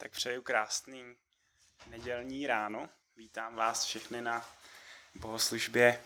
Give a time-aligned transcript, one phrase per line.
[0.00, 1.04] Tak přeju krásný
[1.86, 2.88] nedělní ráno.
[3.16, 4.44] Vítám vás všechny na
[5.14, 6.00] bohoslužbě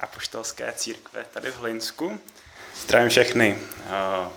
[0.00, 2.20] Apoštolské církve tady v Hlinsku.
[2.76, 4.30] Zdravím všechny, eh,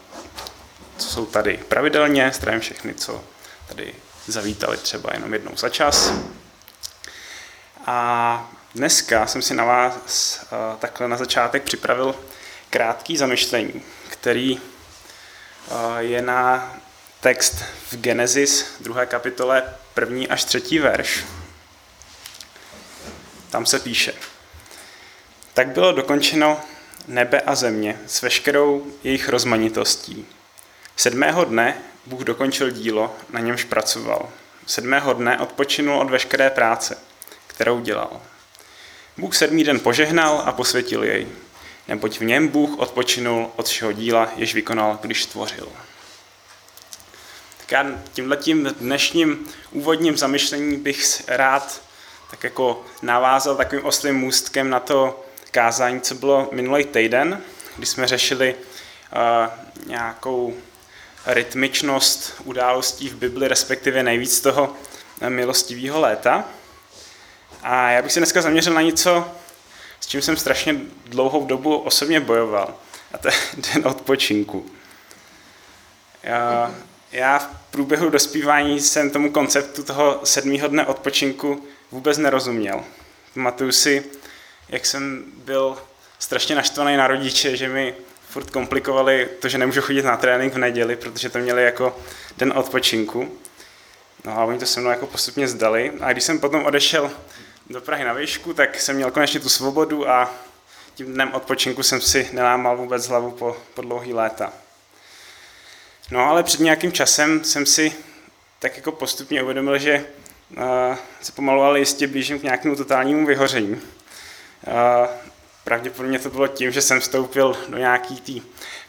[0.97, 3.23] co jsou tady pravidelně, zdravím všechny, co
[3.68, 3.95] tady
[4.27, 6.12] zavítali třeba jenom jednou za čas.
[7.86, 12.16] A dneska jsem si na vás eh, takhle na začátek připravil
[12.70, 16.75] krátký zamyšlení, který eh, je na
[17.26, 19.05] text v Genesis, 2.
[19.05, 21.25] kapitole, první až třetí verš.
[23.50, 24.14] Tam se píše.
[25.54, 26.61] Tak bylo dokončeno
[27.07, 30.25] nebe a země s veškerou jejich rozmanitostí.
[30.96, 34.30] Sedmého dne Bůh dokončil dílo, na němž pracoval.
[34.66, 36.97] Sedmého dne odpočinul od veškeré práce,
[37.47, 38.22] kterou dělal.
[39.17, 41.28] Bůh sedmý den požehnal a posvětil jej,
[41.88, 45.72] neboť v něm Bůh odpočinul od všeho díla, jež vykonal, když stvořil.
[47.66, 51.81] Tak já tímhletím dnešním úvodním zamyšlením bych rád
[52.31, 57.41] tak jako navázal takovým oslým můstkem na to kázání, co bylo minulý týden,
[57.77, 60.53] kdy jsme řešili uh, nějakou
[61.25, 64.73] rytmičnost událostí v Bibli, respektive nejvíc toho
[65.30, 66.45] milostivého léta.
[67.63, 69.31] A já bych se dneska zaměřil na něco,
[69.99, 72.75] s čím jsem strašně dlouhou dobu osobně bojoval.
[73.13, 73.33] A to je
[73.73, 74.66] den odpočinku.
[76.23, 76.75] Já,
[77.16, 82.83] já v průběhu dospívání jsem tomu konceptu toho sedmého dne odpočinku vůbec nerozuměl.
[83.33, 84.03] Pamatuju si,
[84.69, 85.77] jak jsem byl
[86.19, 87.95] strašně naštvaný na rodiče, že mi
[88.30, 91.99] furt komplikovali to, že nemůžu chodit na trénink v neděli, protože to měli jako
[92.38, 93.38] den odpočinku.
[94.25, 95.91] No a oni to se mnou jako postupně zdali.
[96.02, 97.11] A když jsem potom odešel
[97.69, 100.33] do Prahy na výšku, tak jsem měl konečně tu svobodu a
[100.95, 104.53] tím dnem odpočinku jsem si nelámal vůbec hlavu po, po dlouhý léta.
[106.11, 107.94] No ale před nějakým časem jsem si
[108.59, 110.06] tak jako postupně uvědomil, že
[110.58, 110.64] uh,
[111.22, 113.73] se pomalu ale jistě blížím k nějakému totálnímu vyhoření.
[113.73, 113.81] Uh,
[115.64, 118.32] pravděpodobně to bylo tím, že jsem vstoupil do nějaké té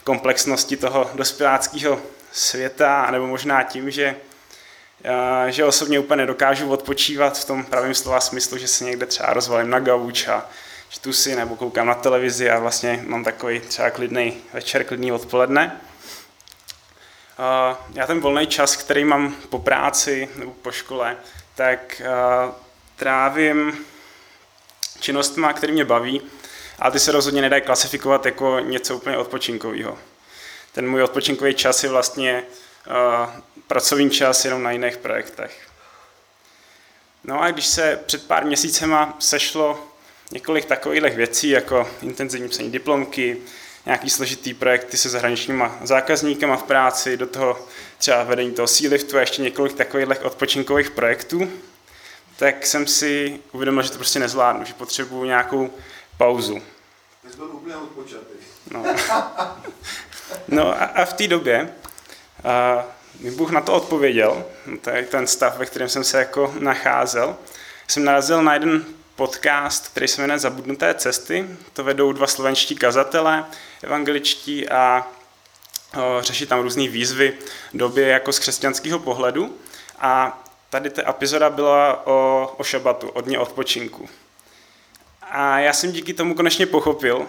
[0.03, 2.01] komplexnosti toho dospěláckého
[2.31, 4.15] světa, nebo možná tím, že,
[5.05, 9.33] uh, že osobně úplně nedokážu odpočívat v tom pravém slova smyslu, že se někde třeba
[9.33, 10.49] rozvalím na gauč a
[10.89, 15.81] čtu si nebo koukám na televizi a vlastně mám takový třeba klidný večer, klidný odpoledne.
[17.93, 21.17] Já ten volný čas, který mám po práci nebo po škole,
[21.55, 22.01] tak
[22.95, 23.85] trávím
[24.99, 26.21] činnostmi, které mě baví,
[26.79, 29.97] a ty se rozhodně nedají klasifikovat jako něco úplně odpočinkového.
[30.71, 32.43] Ten můj odpočinkový čas je vlastně
[33.67, 35.67] pracovní čas jenom na jiných projektech.
[37.23, 39.87] No a když se před pár měsícema sešlo
[40.31, 43.37] několik takových věcí, jako intenzivní psaní diplomky,
[43.87, 47.59] nějaký složitý projekty se zahraničníma zákazníkama v práci, do toho
[47.97, 51.51] třeba vedení toho Sealiftu a ještě několik takových odpočinkových projektů,
[52.37, 55.69] tak jsem si uvědomil, že to prostě nezvládnu, že potřebuju nějakou
[56.17, 56.61] pauzu.
[57.31, 58.33] Jsi byl úplně odpočatý.
[58.71, 58.85] No,
[60.47, 61.73] no a, a v té době
[62.43, 62.85] a,
[63.19, 64.45] mi Bůh na to odpověděl,
[64.81, 67.37] to je ten stav, ve kterém jsem se jako nacházel,
[67.87, 68.85] jsem narazil na jeden
[69.17, 71.49] podcast, který se jmenuje Zabudnuté cesty.
[71.73, 73.45] To vedou dva slovenští kazatelé,
[73.83, 75.07] evangeličtí a
[75.97, 77.33] o, řeší tam různé výzvy
[77.73, 79.57] době jako z křesťanského pohledu.
[79.99, 84.09] A tady ta epizoda byla o, o šabatu, o dně odpočinku.
[85.21, 87.27] A já jsem díky tomu konečně pochopil, o,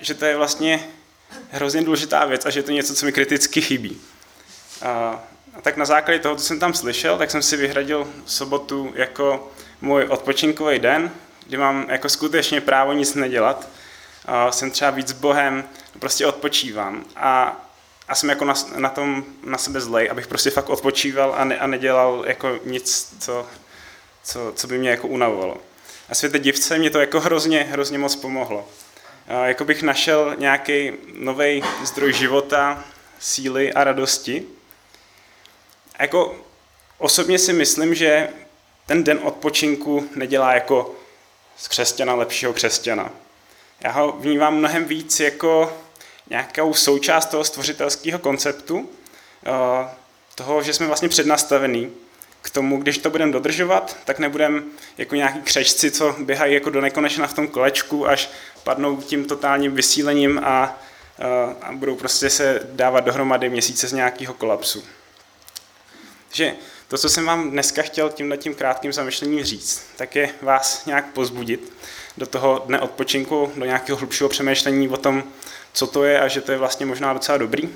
[0.00, 0.88] že to je vlastně
[1.50, 4.00] hrozně důležitá věc a že je to něco, co mi kriticky chybí.
[4.82, 9.50] A tak na základě toho, co jsem tam slyšel, tak jsem si vyhradil sobotu jako
[9.80, 11.10] můj odpočinkový den,
[11.46, 13.68] kdy mám jako skutečně právo nic nedělat.
[14.50, 15.64] Jsem třeba víc s Bohem,
[15.98, 17.04] prostě odpočívám.
[17.16, 17.60] A,
[18.08, 21.58] a jsem jako na, na tom na sebe zlej, abych prostě fakt odpočíval a, ne,
[21.58, 23.46] a nedělal jako nic, co,
[24.22, 25.56] co, co by mě jako unavovalo.
[26.08, 28.68] A světe divce mě to jako hrozně, hrozně moc pomohlo.
[29.28, 32.84] A jako bych našel nějaký nový zdroj života,
[33.18, 34.46] síly a radosti.
[35.98, 36.36] A jako
[36.98, 38.28] osobně si myslím, že
[38.86, 40.94] ten den odpočinku nedělá jako
[41.56, 43.10] z křesťana lepšího křesťana.
[43.80, 45.72] Já ho vnímám mnohem víc jako
[46.30, 48.90] nějakou součást toho stvořitelského konceptu,
[49.46, 49.88] eh,
[50.34, 51.92] toho, že jsme vlastně přednastavení
[52.42, 54.62] k tomu, když to budeme dodržovat, tak nebudeme
[54.98, 58.30] jako nějaký křečci, co běhají jako do nekonečna v tom kolečku, až
[58.64, 60.78] padnou tím totálním vysílením a,
[61.18, 64.84] eh, a budou prostě se dávat dohromady měsíce z nějakého kolapsu.
[66.28, 66.54] Takže
[66.94, 71.12] to, co jsem vám dneska chtěl tímhle tím krátkým zamyšlením říct, tak je vás nějak
[71.12, 71.72] pozbudit
[72.16, 75.24] do toho dne odpočinku, do nějakého hlubšího přemýšlení o tom,
[75.72, 77.68] co to je a že to je vlastně možná docela dobrý.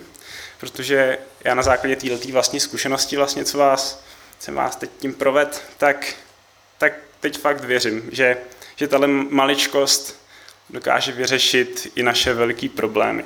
[0.61, 4.05] protože já na základě této vlastní zkušenosti, vlastně, co vás,
[4.39, 6.15] jsem vás teď tím proved, tak,
[6.79, 8.37] tak teď fakt věřím, že,
[8.77, 10.21] že tahle maličkost
[10.71, 13.25] dokáže vyřešit i naše velké problémy.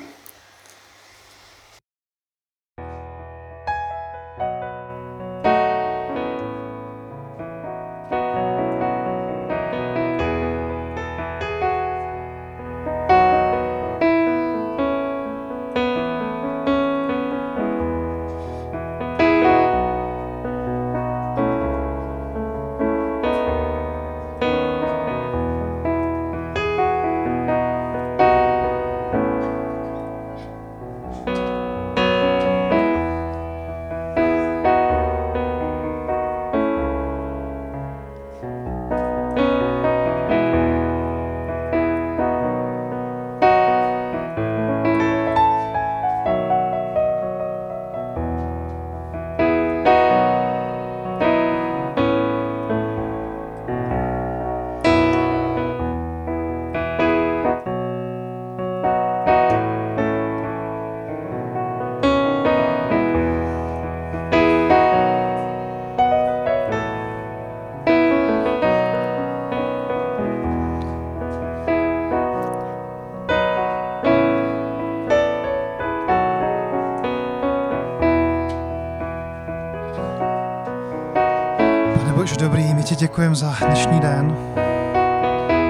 [83.03, 84.35] Děkujeme za dnešní den.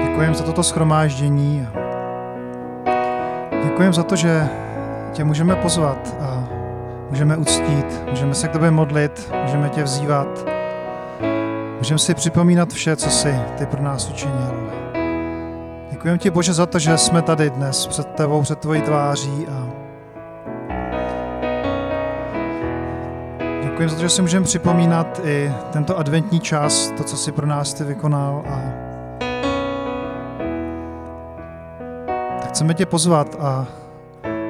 [0.04, 1.68] Děkujeme za toto schromáždění.
[3.64, 4.48] Děkujeme za to, že
[5.12, 6.48] tě můžeme pozvat a
[7.10, 10.46] můžeme uctít, můžeme se k tebe modlit, můžeme tě vzývat.
[11.78, 14.70] Můžeme si připomínat vše, co jsi ty pro nás učinil.
[15.90, 19.63] Děkujeme ti, Bože, za to, že jsme tady dnes před tebou, před tvojí tváří a
[23.84, 27.46] Děkujeme za to, že si můžeme připomínat i tento adventní čas, to, co si pro
[27.46, 28.44] nás ty vykonal.
[28.46, 28.62] A
[32.40, 33.66] tak chceme tě pozvat a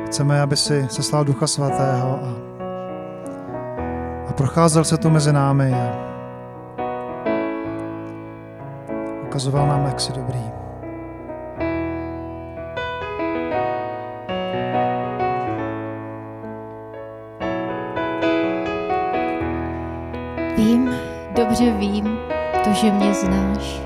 [0.07, 2.35] chceme, aby si seslal Ducha Svatého a,
[4.29, 5.93] a procházel se tu mezi námi a
[9.23, 10.64] ukazoval nám, jak jsi dobrý.
[22.85, 23.81] Že mě znáš.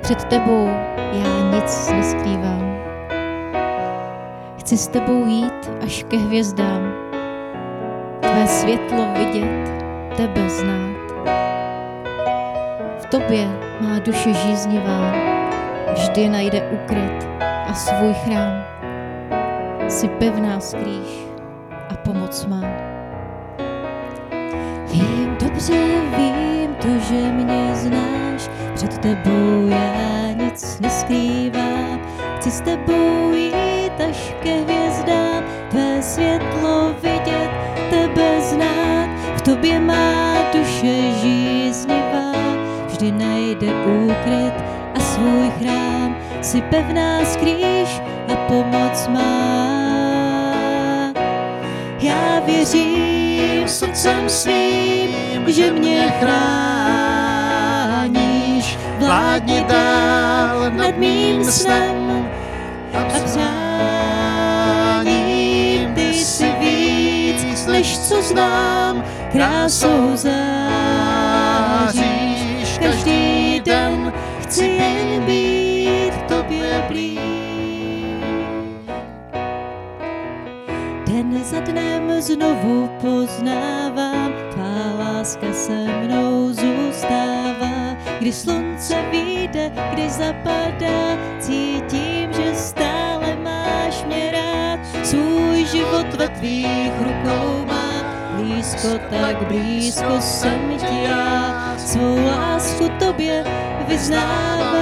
[0.00, 0.68] Před tebou
[1.12, 2.76] já nic neskrývám.
[4.58, 6.92] Chci s tebou jít až ke hvězdám.
[8.20, 9.84] Tvé světlo vidět,
[10.16, 10.96] tebe znát.
[12.98, 13.48] V tobě
[13.80, 15.12] má duše žíznivá,
[15.92, 18.64] vždy najde ukryt a svůj chrám.
[19.88, 21.26] Si pevná skrýš
[21.88, 22.62] a pomoc má.
[24.92, 25.74] Vím, dobře
[26.16, 26.50] vím
[26.82, 27.59] to, že mě
[29.02, 32.00] tebou já nic neskrývám.
[32.36, 37.50] Chci s tebou jít až ke hvězdám, tvé světlo vidět,
[37.90, 39.08] tebe znát.
[39.36, 42.32] V tobě má duše žíznivá,
[42.86, 44.54] vždy najde úkryt
[44.94, 46.16] a svůj chrám.
[46.42, 48.02] Si pevná skrýš
[48.32, 49.30] a pomoc má.
[52.00, 55.10] Já věřím, srdcem svým,
[55.46, 57.29] že mě chráníš.
[59.10, 62.30] Vládni dál nad mým snem
[62.94, 65.14] a přáním.
[65.94, 70.38] Ty jsi víc, než co znám, krásou záříš.
[72.78, 74.12] Každý den
[74.42, 77.20] chci jen být tobě blíž.
[81.06, 87.49] Den za dnem znovu poznávám, tvá láska se mnou zůstává.
[88.20, 94.80] Když slunce vyjde, když zapadá, cítím, že stále máš mě rád.
[95.06, 98.04] Svůj život ve tvých rukou mám,
[98.36, 101.74] blízko, tak blízko jsem ti já.
[101.78, 103.44] Svou lásku tobě
[103.88, 104.74] vyznávám.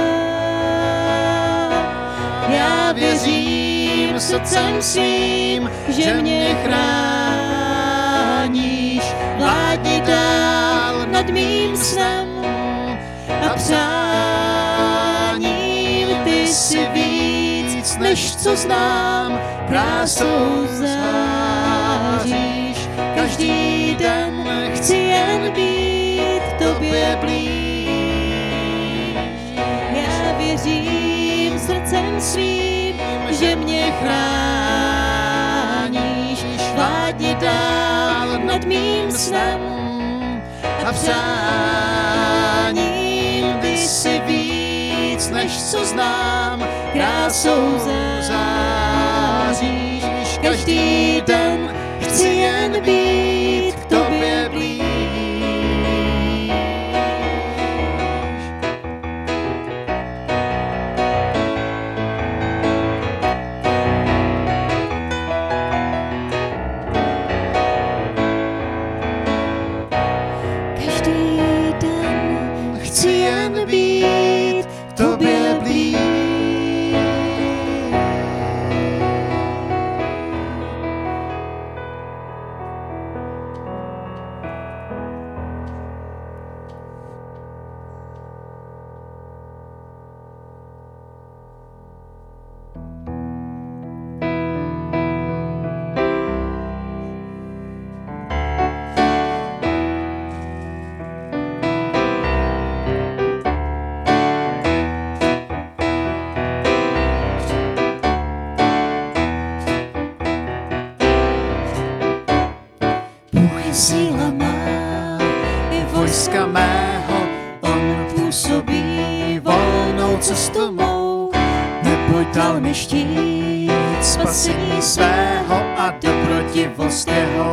[2.49, 7.73] Já věřím, srdcem svým, že mě chráníš.
[9.37, 12.28] Vládni dál nad mým snem
[13.49, 13.89] a přáním.
[16.23, 20.89] Ty si víc, než co znám, krásou záříš.
[23.15, 27.89] Každý den chci jen být tobě blíž.
[29.93, 32.95] Já věřím srdcem svým,
[33.39, 34.39] že mě chráníš.
[36.75, 39.59] vládni dál nad mým snem
[40.85, 42.19] a přáním
[43.89, 47.79] si víc, než co znám, krásou
[48.21, 49.99] záříš
[50.41, 53.78] každý den, chci jen být
[73.49, 75.28] Chci jen být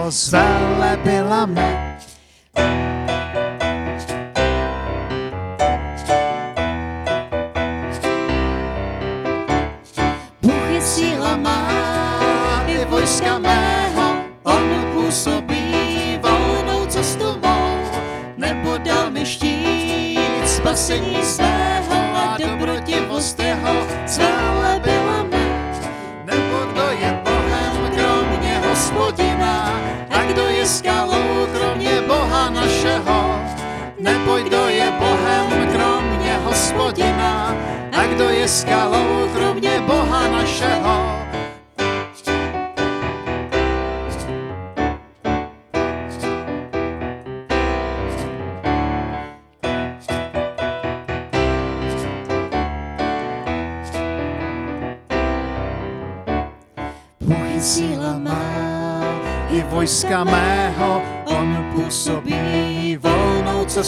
[0.06, 1.46] jeho zvelebila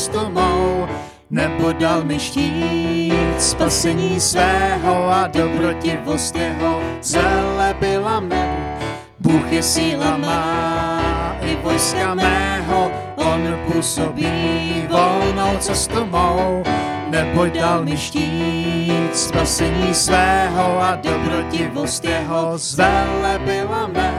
[0.09, 0.89] cestu mou,
[1.31, 8.77] nebo dal mi štít spasení svého a dobrotivost jeho zelebila mne.
[9.21, 16.63] Bůh je síla má, i vojska mého, on působí volnou cestu mou,
[17.11, 24.13] neboť dal mi štít spasení svého a dobrotivost jeho zvelebila mne.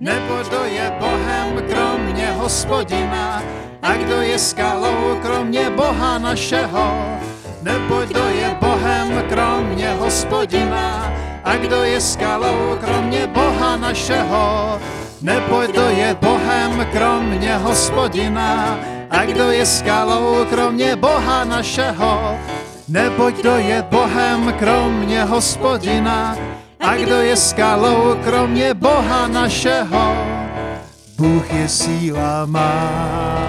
[0.00, 3.42] Nebo je Bohem kromě hospodina
[3.84, 7.18] a kdo je skalou kromě Boha našeho.
[7.62, 11.12] Nebo kdo je Bohem kromě hospodina
[11.44, 14.78] a kdo je skalou kromě Boha našeho.
[15.22, 18.78] Nebo kdo je Bohem kromě hospodina
[19.10, 22.38] a kdo je skalou kromě Boha našeho.
[22.88, 26.36] Nebo kdo je Bohem kromě hospodina
[26.80, 30.16] a kdo je skalou kromě Boha našeho?
[31.18, 33.43] Bůh je síla má.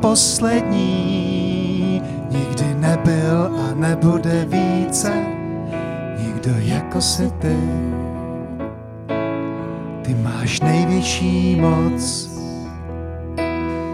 [0.00, 5.12] Poslední, nikdy nebyl a nebude více,
[6.24, 7.56] nikdo jako si ty.
[10.02, 12.30] Ty máš největší moc,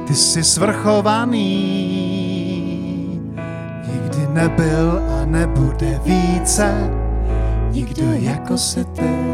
[0.06, 1.40] ty jsi svrchovaný,
[3.92, 6.90] nikdy nebyl a nebude více,
[7.70, 9.25] nikdo jako si ty.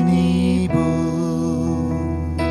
[0.00, 2.42] Jediný Bůh,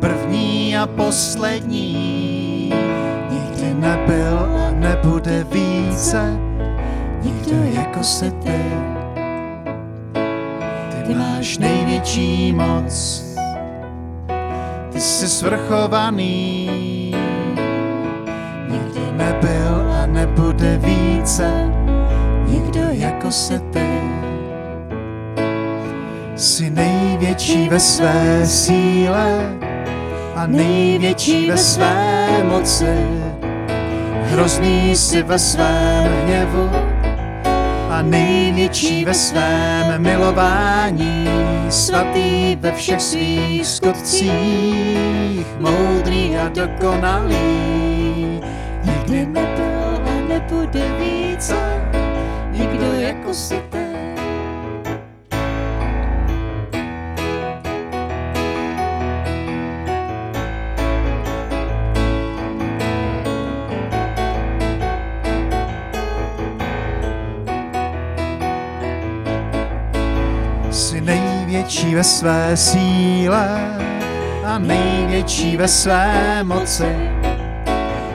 [0.00, 2.72] první a poslední,
[3.30, 6.38] nikdy nebyl a nebude více,
[7.22, 8.00] nikdo jako
[8.42, 8.62] ty.
[10.90, 13.24] Ty ty máš největší moc.
[14.92, 16.70] Ty jsi svrchovaný,
[18.68, 21.70] nikdy nebyl a nebude více
[22.46, 23.93] nikdo jako se ty.
[26.44, 29.56] Jsi největší ve své síle
[30.34, 32.96] a největší ve své moci.
[34.22, 36.70] Hrozný jsi ve svém hněvu
[37.90, 41.28] a největší ve svém milování.
[41.68, 48.40] Svatý ve všech svých skutcích, moudrý a dokonalý.
[48.84, 51.56] Nikdy nebyl a nebude více,
[52.52, 53.63] nikdo jako si
[71.94, 73.76] ve své síle
[74.44, 76.96] a největší ve své moci.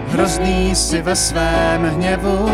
[0.08, 2.50] Hrozný jsi ve svém hněvu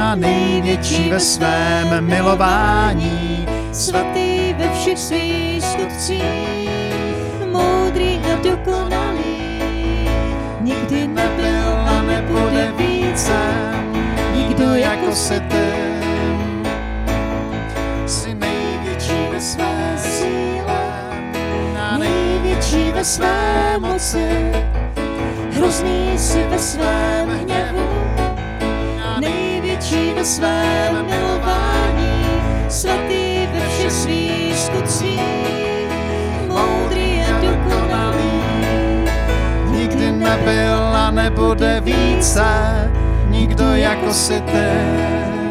[0.00, 3.46] a největší ve svém milování.
[3.72, 6.70] Svatý ve všech svých skutcích,
[7.52, 9.38] moudrý a dokonalý.
[10.60, 13.38] Nikdy nebyl a nebude více,
[14.34, 15.93] nikdo jako se ty.
[23.04, 24.52] Své moci.
[25.50, 28.04] Hrozný jsi ve svém hněvu
[29.20, 32.24] největší ve svém milování.
[32.68, 35.20] Svatý ve všech svých skutcích,
[36.48, 38.42] moudrý a dokonalý.
[39.70, 42.44] Nikdy nebyl a nebude více,
[43.28, 45.43] nikdo jako si ty.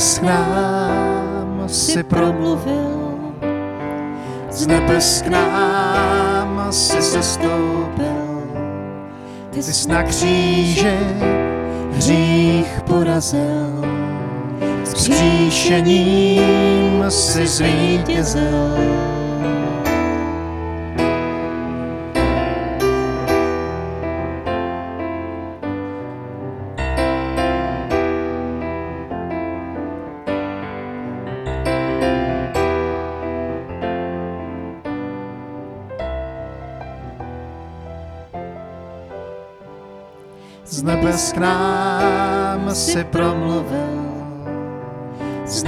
[0.00, 3.20] K nám si promluvil,
[4.50, 8.42] z nebes k nám si sestoupil.
[9.50, 10.98] Ty jsi na kříži
[11.92, 13.84] hřích porazil,
[14.84, 16.24] s kříšením
[17.08, 19.09] si zvítězil.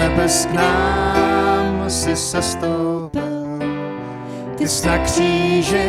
[0.03, 3.59] Nebes k nám si sestoupil.
[4.57, 5.88] Ty jsi na kříži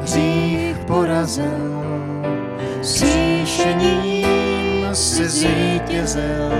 [0.00, 1.84] hřích porazil,
[2.82, 4.24] s kříšením
[4.92, 6.52] si zvítězil.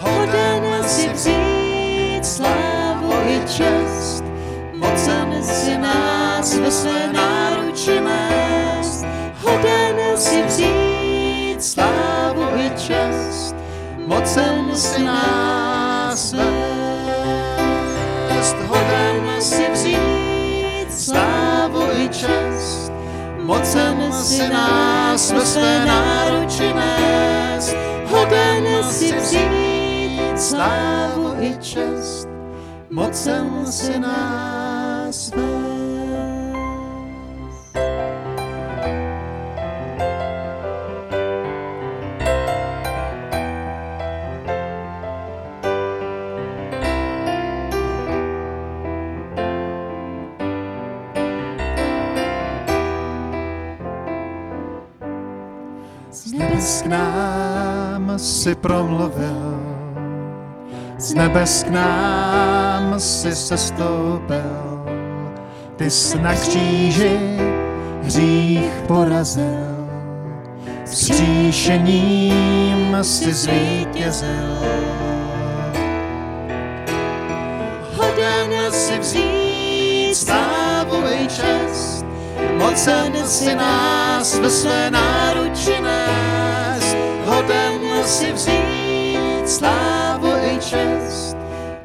[0.00, 4.24] Hoden si vzít slávu i čest,
[4.74, 9.06] mocen si nás ve své náruči nést.
[9.42, 11.99] Hoden si vzít slávu
[14.30, 16.32] mocen si nás
[18.28, 18.56] vést.
[18.68, 22.92] Hoden si vzít slávu i čest,
[23.42, 27.76] mocen si nás ve své náruči nést.
[28.06, 32.28] Hoden si vzít slávu i čest,
[32.90, 35.69] mocen si nás vést.
[58.50, 59.60] Si promluvil,
[60.98, 64.82] z nebes k nám si sestoupil.
[65.76, 67.18] ty jsi na kříži
[68.02, 69.86] hřích porazil.
[70.84, 74.58] Vzkříšením si zvítězil.
[77.94, 80.30] Hoden si vzít
[81.10, 82.04] i čest,
[82.58, 85.80] mocen si nás ve své náruči.
[87.40, 91.36] Hoden si vzít slávu i čest,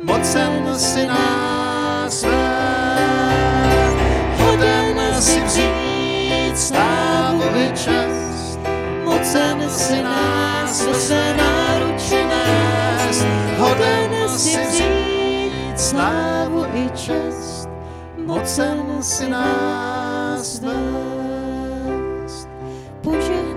[0.04, 3.96] mocen si nás vést.
[4.38, 8.60] Hoden si vzít slávu i čest,
[9.06, 13.26] mocen si nás ve své náruči nést.
[13.58, 17.70] Hoden si vzít slávu i čest,
[18.26, 22.50] mocen si nás vést.
[23.02, 23.55] Požehnán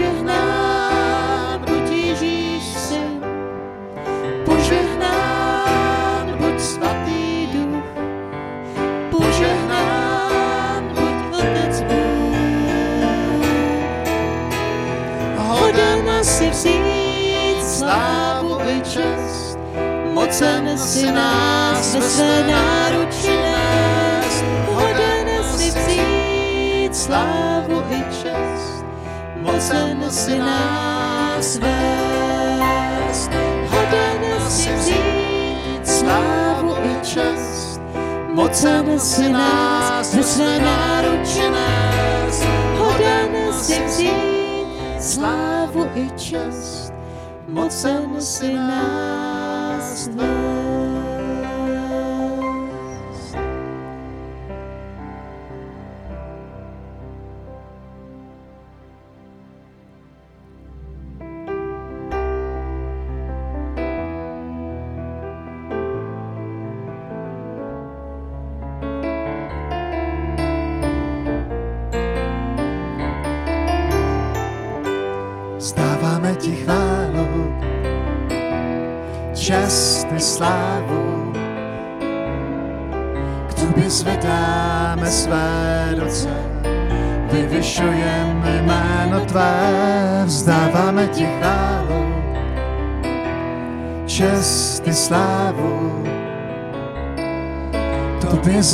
[0.00, 3.20] požehnán buď Ježíš syn,
[4.44, 7.84] požehnán buď svatý duch,
[9.10, 12.36] požehnán buď Otec Bůh.
[15.36, 19.58] Hoden si vzít slávu i čest,
[20.14, 24.44] mocen si nás ve své náruči nést.
[24.66, 28.79] Hoden si vzít slávu i čest,
[29.40, 33.30] mocen si nás vést.
[33.70, 37.80] Hoden si vzít slávu i čest,
[38.34, 42.44] mocen si nás ve své náruči nést.
[42.78, 44.66] Hoden si vzít
[45.00, 46.92] slávu i čest,
[47.48, 50.39] mocen si nás vést.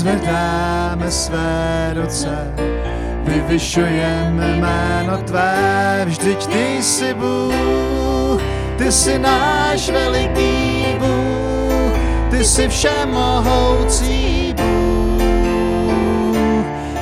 [0.06, 2.54] Zvedáme své ruce,
[3.24, 8.40] vyvyšujeme jméno tvé, vždyť ty jsi Bůh,
[8.78, 11.92] ty jsi náš veliký Bůh,
[12.30, 15.16] ty jsi všemohoucí Bůh.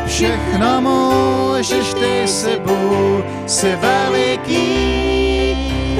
[0.07, 5.57] Všechno můžeš, ty jsi Bůh, jsi veliký,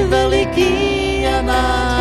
[0.07, 1.94] veliký a nádherný,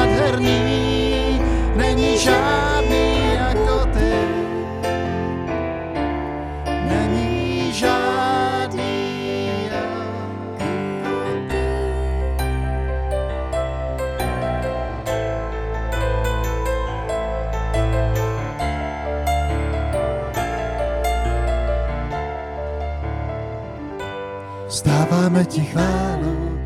[24.84, 26.60] Vzdáváme ti chválu,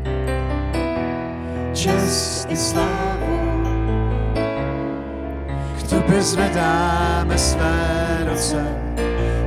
[1.73, 3.39] čest i slávu.
[5.79, 8.65] K tobě zvedáme své ruce,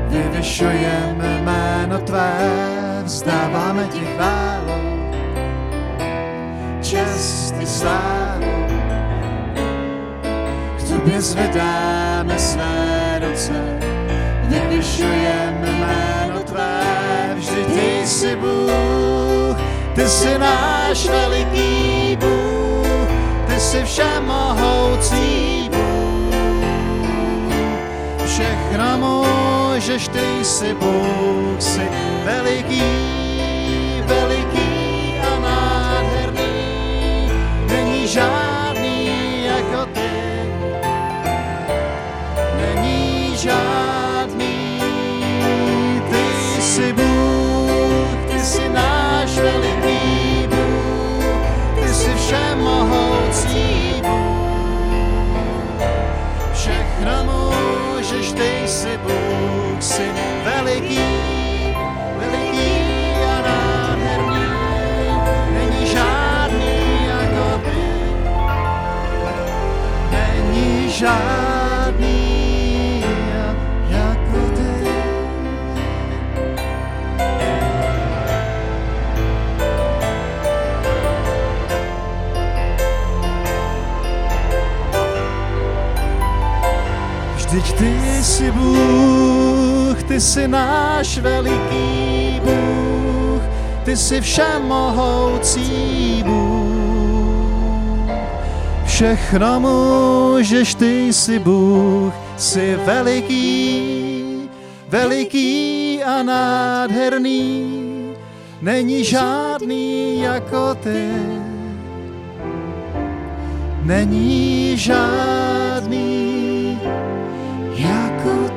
[0.08, 2.32] vyvyšujeme jméno tvé,
[3.04, 4.80] vzdáváme ti chválu,
[6.82, 8.66] čest i slávu.
[10.78, 13.52] K tobě zvedáme své ruce,
[14.48, 15.71] vyvyšujeme
[17.64, 19.56] vždy ty jsi Bůh,
[19.94, 23.08] ty jsi náš veliký Bůh,
[23.46, 26.34] ty jsi všemohoucí Bůh.
[28.26, 31.88] Všechno můžeš, ty jsi Bůh, jsi
[32.24, 33.21] veliký
[60.72, 61.04] veliký,
[62.16, 62.72] veliký
[63.28, 64.44] a nádherný,
[65.52, 67.84] není žádný jako ty,
[70.10, 72.20] není žádný
[73.88, 74.72] jako ty.
[87.36, 89.41] Vždyť ty jsi Bůh
[90.46, 93.42] náš veliký Bůh,
[93.84, 96.72] ty jsi všemohoucí Bůh.
[98.84, 104.48] Všechno můžeš, ty jsi Bůh, jsi veliký,
[104.88, 107.82] veliký a nádherný,
[108.62, 111.08] není žádný jako ty.
[113.82, 116.78] Není žádný
[117.74, 118.51] jako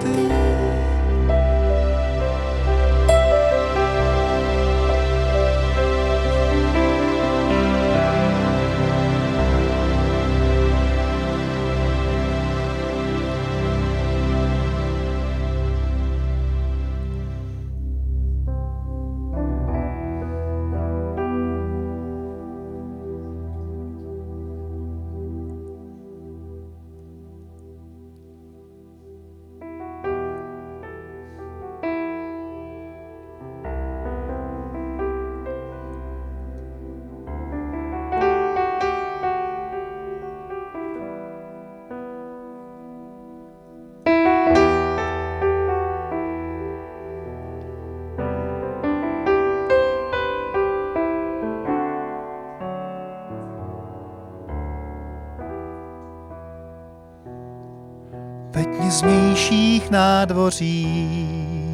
[59.85, 61.71] znějších nádvoří.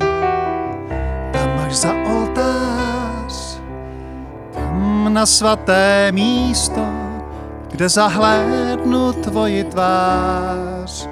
[1.34, 3.60] Tam máš za oltář,
[4.54, 6.86] tam na svaté místo,
[7.71, 11.11] kde zahlédnu tvoji tvář.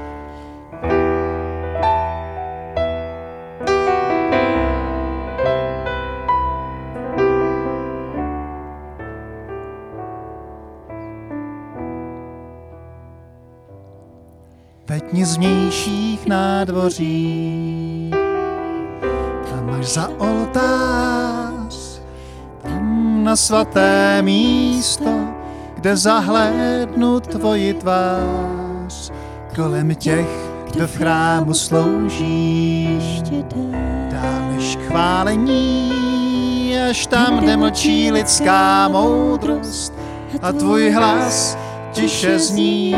[15.19, 18.11] Ve tmě znějších nádvoří.
[19.49, 22.01] Tam máš za oltář,
[22.63, 25.19] tam na svaté místo,
[25.75, 29.11] kde zahlédnu tvoji tvář.
[29.55, 32.99] Kolem těch, kdo v chrámu slouží,
[34.11, 34.51] dál.
[34.51, 35.93] než chválení,
[36.89, 39.93] až tam, kde mlčí lidská moudrost
[40.41, 41.57] a tvůj hlas
[41.91, 42.95] tiše zní.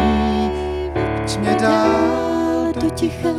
[1.32, 3.34] Veď mě dál do ticha,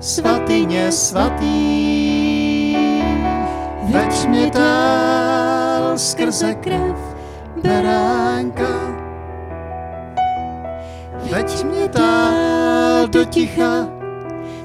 [0.00, 2.76] svatyně svatý.
[3.82, 6.96] Veď mě dál skrze krev
[7.62, 8.66] beránka.
[11.30, 13.86] Veď mě dál do ticha,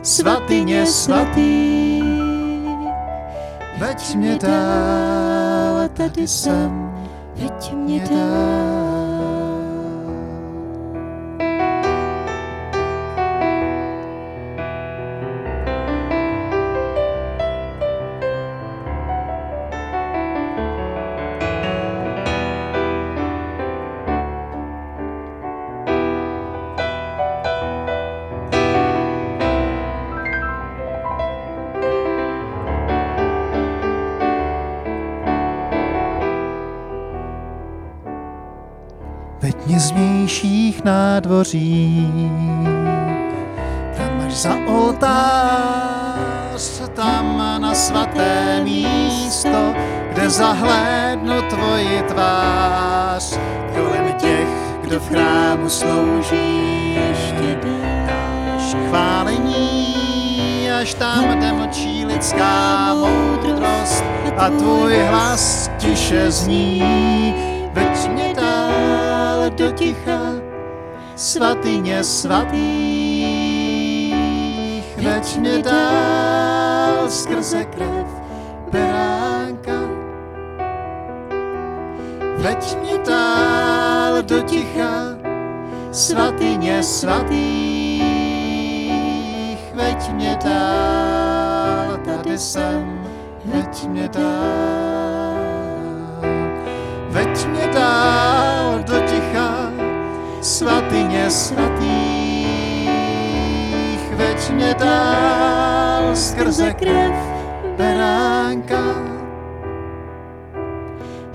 [0.02, 2.02] svatyně svatý.
[3.78, 6.94] Veď mě dál, tady jsem,
[7.36, 8.87] Veď mě dál.
[41.38, 42.08] Nádvoří.
[43.98, 46.02] Tam máš za oltář,
[46.94, 49.74] tam na svaté místo,
[50.12, 53.40] kde zahlédnu tvoji tvář.
[53.76, 54.48] Kolem těch,
[54.82, 61.52] kdo v chrámu slouží, Ještě dáš chválení, až tam, kde
[62.06, 64.04] lidská moudrost
[64.38, 66.84] a tvůj hlas tiše zní.
[67.74, 70.47] Veď mě dál do ticha,
[71.18, 72.58] svatyně svatých.
[74.98, 78.08] Veď mě dál skrze krev
[78.72, 79.74] beránka.
[82.38, 85.18] Veď mě dál do ticha,
[85.92, 87.98] svatyně svatých.
[89.74, 93.02] Veď mě dál, tady jsem,
[93.46, 95.38] veď mě dál.
[97.10, 98.57] Veď mě dál
[100.58, 102.90] svatyně svatých.
[104.16, 107.14] Veď mě dál skrze krev
[107.78, 108.84] beránka.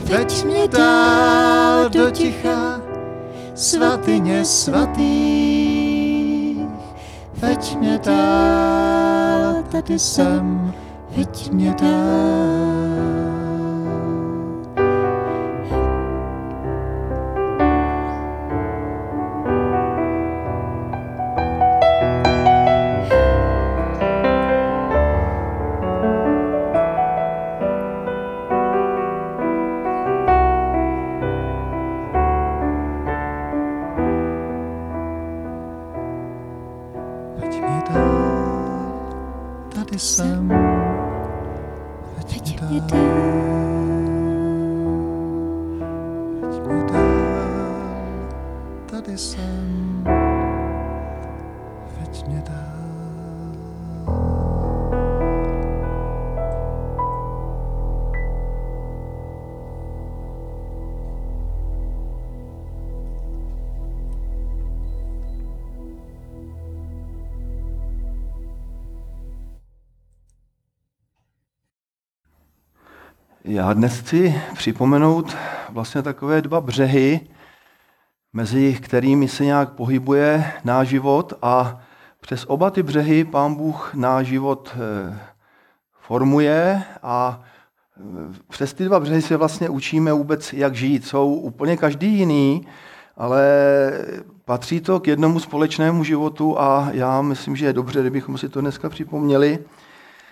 [0.04, 2.80] Veď mě dál do ticha,
[3.54, 5.82] svatyně svatých.
[7.34, 10.74] Veď mě dál, tady jsem,
[11.16, 13.31] veď mě dál.
[73.62, 75.36] Já dnes chci připomenout
[75.68, 77.20] vlastně takové dva břehy,
[78.32, 81.80] mezi kterými se nějak pohybuje náš život a
[82.20, 85.18] přes oba ty břehy pán Bůh náš život eh,
[86.00, 87.40] formuje a
[88.00, 88.02] eh,
[88.48, 91.06] přes ty dva břehy se vlastně učíme vůbec, jak žít.
[91.06, 92.66] Jsou úplně každý jiný,
[93.16, 93.44] ale
[94.44, 98.60] patří to k jednomu společnému životu a já myslím, že je dobře, kdybychom si to
[98.60, 99.58] dneska připomněli.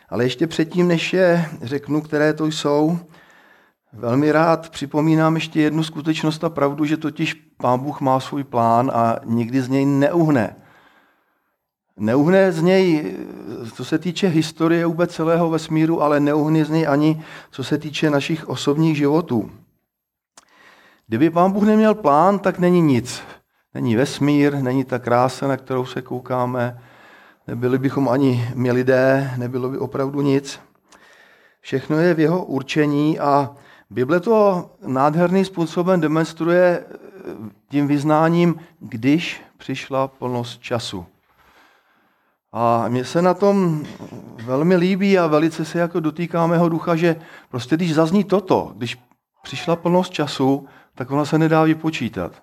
[0.08, 2.98] Ale ještě předtím, než je řeknu, které to jsou,
[3.92, 8.90] velmi rád připomínám ještě jednu skutečnost a pravdu, že totiž Pán Bůh má svůj plán
[8.94, 10.56] a nikdy z něj neuhne.
[11.96, 13.14] Neuhne z něj,
[13.74, 18.10] co se týče historie vůbec celého vesmíru, ale neuhne z něj ani, co se týče
[18.10, 19.50] našich osobních životů.
[21.06, 23.22] Kdyby Pán Bůh neměl plán, tak není nic.
[23.74, 26.80] Není vesmír, není ta krása, na kterou se koukáme,
[27.46, 30.60] nebyli bychom ani my lidé, nebylo by opravdu nic.
[31.60, 33.50] Všechno je v jeho určení a
[33.90, 36.84] Bible to nádherným způsobem demonstruje
[37.68, 41.06] tím vyznáním, když přišla plnost času.
[42.52, 43.84] A mně se na tom
[44.44, 47.16] velmi líbí a velice se jako dotýká mého ducha, že
[47.50, 48.98] prostě když zazní toto, když
[49.42, 52.42] přišla plnost času, tak ona se nedá vypočítat.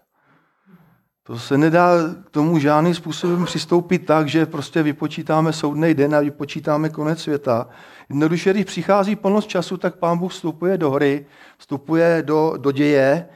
[1.28, 1.92] To se nedá
[2.26, 7.68] k tomu žádným způsobem přistoupit tak, že prostě vypočítáme soudný den a vypočítáme konec světa.
[8.10, 11.26] Jednoduše, když přichází plnost času, tak pán Bůh vstupuje do hry,
[11.58, 13.30] vstupuje do, do děje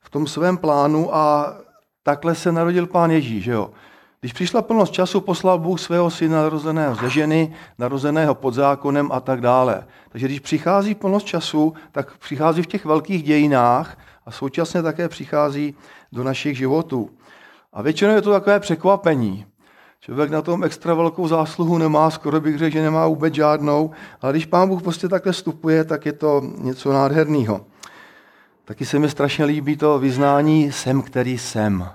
[0.00, 1.56] v tom svém plánu a
[2.02, 3.44] takhle se narodil pán Ježíš.
[3.44, 3.70] Že jo?
[4.20, 9.20] Když přišla plnost času, poslal Bůh svého syna narozeného ze ženy, narozeného pod zákonem a
[9.20, 9.86] tak dále.
[10.08, 15.74] Takže když přichází plnost času, tak přichází v těch velkých dějinách a současně také přichází
[16.12, 17.10] do našich životů.
[17.78, 19.46] A většinou je to takové překvapení.
[20.00, 24.32] Člověk na tom extra velkou zásluhu nemá, skoro bych řekl, že nemá vůbec žádnou, ale
[24.32, 27.66] když pán Bůh prostě takhle vstupuje, tak je to něco nádherného.
[28.64, 31.90] Taky se mi strašně líbí to vyznání jsem, který jsem.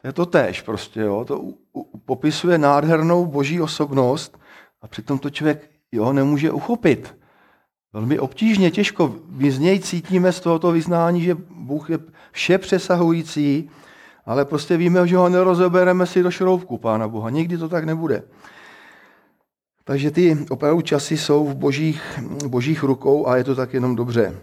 [0.00, 1.24] To je to tež prostě, jo.
[1.24, 4.38] To u, u, popisuje nádhernou boží osobnost
[4.82, 7.16] a přitom to člověk jo, nemůže uchopit.
[7.92, 9.14] Velmi obtížně, těžko.
[9.28, 11.98] My z něj cítíme z tohoto vyznání, že Bůh je
[12.32, 13.70] vše přesahující,
[14.30, 17.30] ale prostě víme, že ho nerozebereme si do šroubku Pána Boha.
[17.30, 18.22] Nikdy to tak nebude.
[19.84, 24.38] Takže ty opravdu časy jsou v božích, božích rukou a je to tak jenom dobře.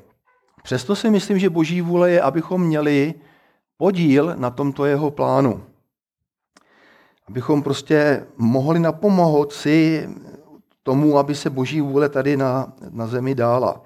[0.63, 3.13] Přesto si myslím, že boží vůle je, abychom měli
[3.77, 5.63] podíl na tomto jeho plánu.
[7.27, 10.09] Abychom prostě mohli napomohot si
[10.83, 13.81] tomu, aby se boží vůle tady na, na zemi dála.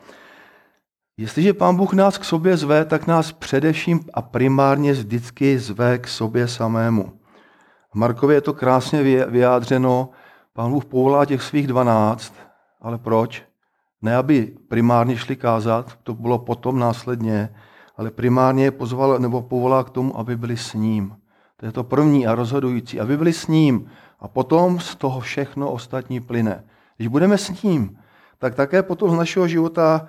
[1.17, 6.07] Jestliže Pán Bůh nás k sobě zve, tak nás především a primárně vždycky zve k
[6.07, 7.13] sobě samému.
[7.91, 10.09] V Markově je to krásně vyjádřeno.
[10.53, 12.33] Pán Bůh povolá těch svých dvanáct,
[12.81, 13.43] ale proč?
[14.01, 17.49] Ne, aby primárně šli kázat, to bylo potom následně,
[17.97, 21.15] ale primárně je pozval nebo povolá k tomu, aby byli s ním.
[21.57, 23.89] To je to první a rozhodující, aby byli s ním.
[24.19, 26.63] A potom z toho všechno ostatní plyne.
[26.97, 27.97] Když budeme s ním,
[28.37, 30.07] tak také potom z našeho života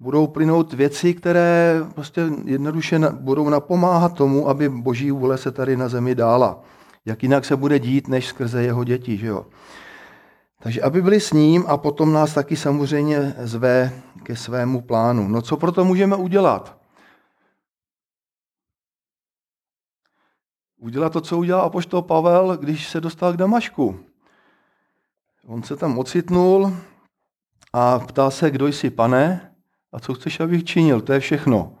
[0.00, 5.88] budou plynout věci, které prostě jednoduše budou napomáhat tomu, aby boží vůle se tady na
[5.88, 6.62] zemi dála.
[7.04, 9.16] Jak jinak se bude dít, než skrze jeho děti.
[9.16, 9.46] Že jo?
[10.62, 13.92] Takže aby byli s ním a potom nás taky samozřejmě zve
[14.22, 15.28] ke svému plánu.
[15.28, 16.78] No co proto můžeme udělat?
[20.78, 24.00] Udělat to, co udělal apoštol Pavel, když se dostal k Damašku.
[25.46, 26.76] On se tam ocitnul
[27.72, 29.47] a ptá se, kdo jsi pane
[29.92, 31.00] a co chceš, abych činil.
[31.00, 31.74] To je všechno.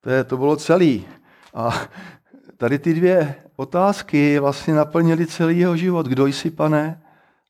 [0.00, 1.06] To, je, to bylo celý.
[1.54, 1.80] A
[2.56, 6.06] tady ty dvě otázky vlastně naplnily celý jeho život.
[6.06, 7.02] Kdo jsi, pane?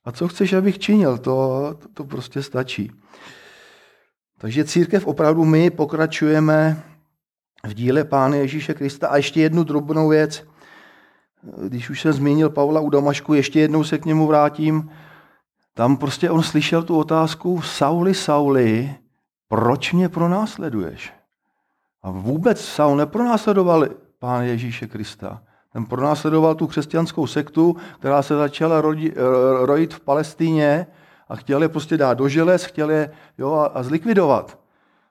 [0.05, 1.17] A co chceš, abych činil?
[1.17, 2.91] To, to, to prostě stačí.
[4.37, 6.83] Takže církev opravdu my pokračujeme
[7.67, 9.07] v díle Pána Ježíše Krista.
[9.07, 10.43] A ještě jednu drobnou věc.
[11.67, 14.91] Když už jsem zmínil Pavla u Damašku, ještě jednou se k němu vrátím.
[15.73, 18.95] Tam prostě on slyšel tu otázku, Sauli, Sauli,
[19.49, 21.13] proč mě pronásleduješ?
[22.03, 23.85] A vůbec Saul nepronásledoval
[24.19, 25.41] Pána Ježíše Krista.
[25.73, 29.13] Ten pronásledoval tu křesťanskou sektu, která se začala rodi,
[29.61, 30.87] rojit v Palestíně
[31.29, 34.59] a chtěl je prostě dát do želez, chtěl je jo, a, a zlikvidovat.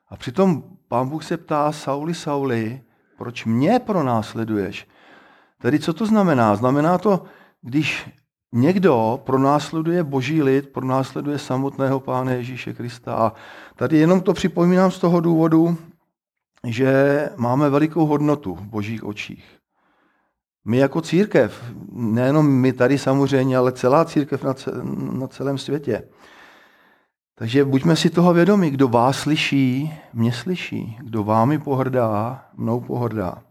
[0.09, 2.83] A přitom pán Bůh se ptá Sauli, Sauli,
[3.19, 4.89] proč mě pronásleduješ?
[5.61, 6.57] Tedy co to znamená?
[6.57, 7.25] Znamená to,
[7.63, 8.11] když
[8.53, 13.15] někdo pronásleduje boží lid, pronásleduje samotného pána Ježíše Krista.
[13.15, 13.33] A
[13.77, 15.77] tady jenom to připomínám z toho důvodu,
[16.67, 19.45] že máme velikou hodnotu v božích očích.
[20.65, 24.45] My jako církev, nejenom my tady samozřejmě, ale celá církev
[25.13, 26.09] na celém světě.
[27.35, 30.99] Takže buďme si toho vědomi, kdo vás slyší, mě slyší.
[31.01, 33.43] Kdo vámi pohrdá, mnou pohrdá.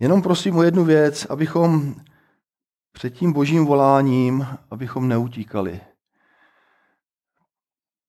[0.00, 1.94] Jenom prosím o jednu věc, abychom
[2.92, 5.80] před tím božím voláním, abychom neutíkali.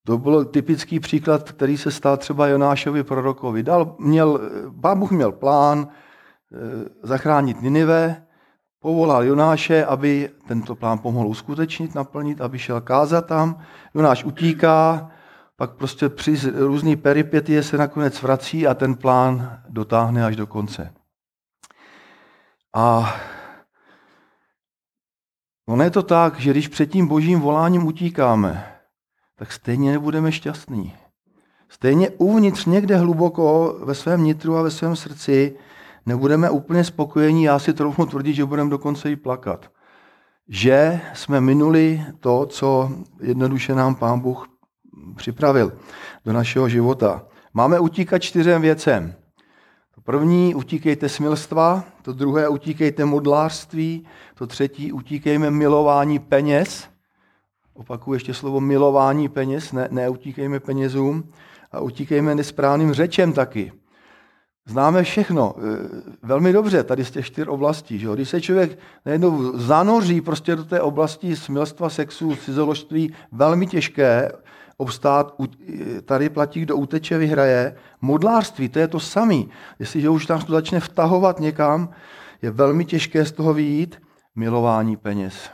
[0.06, 3.64] To byl typický příklad, který se stal třeba Jonášovi prorokovi.
[3.64, 4.40] Dal, měl,
[4.82, 6.58] pán Bůh měl plán eh,
[7.04, 8.26] zachránit Ninive,
[8.80, 13.60] povolal Jonáše, aby tento plán pomohl uskutečnit, naplnit, aby šel kázat tam.
[13.94, 15.12] Jonáš utíká,
[15.56, 20.94] pak prostě při různý peripetie se nakonec vrací a ten plán dotáhne až do konce.
[22.78, 23.16] A
[25.68, 28.76] ono je to tak, že když před tím božím voláním utíkáme,
[29.36, 30.96] tak stejně nebudeme šťastní.
[31.70, 35.58] Stejně uvnitř někde hluboko ve svém nitru a ve svém srdci
[36.06, 39.72] nebudeme úplně spokojení, já si trochu tvrdit, že budeme dokonce i plakat.
[40.48, 44.48] Že jsme minuli to, co jednoduše nám Pán Bůh
[45.16, 45.80] připravil
[46.26, 47.26] do našeho života.
[47.54, 49.16] Máme utíkat čtyřem věcem.
[50.08, 54.06] První, utíkejte smilstva, to druhé, utíkejte modlářství,
[54.36, 56.88] to třetí, utíkejme milování peněz,
[57.74, 61.24] opakuju ještě slovo milování peněz, ne, neutíkejme penězům
[61.72, 63.72] a utíkejme nesprávným řečem taky.
[64.66, 65.62] Známe všechno e,
[66.24, 68.00] velmi dobře tady z těch čtyř oblastí.
[68.00, 68.08] Že?
[68.14, 74.32] Když se člověk najednou zanoří prostě do té oblasti smilstva, sexu, cizoložství, velmi těžké
[74.78, 75.36] obstát,
[76.06, 77.76] tady platí, kdo uteče, vyhraje.
[78.02, 79.44] Modlářství, to je to samé.
[79.80, 81.90] Jestliže už tam to začne vtahovat někam,
[82.42, 84.02] je velmi těžké z toho vyjít.
[84.36, 85.50] Milování peněz.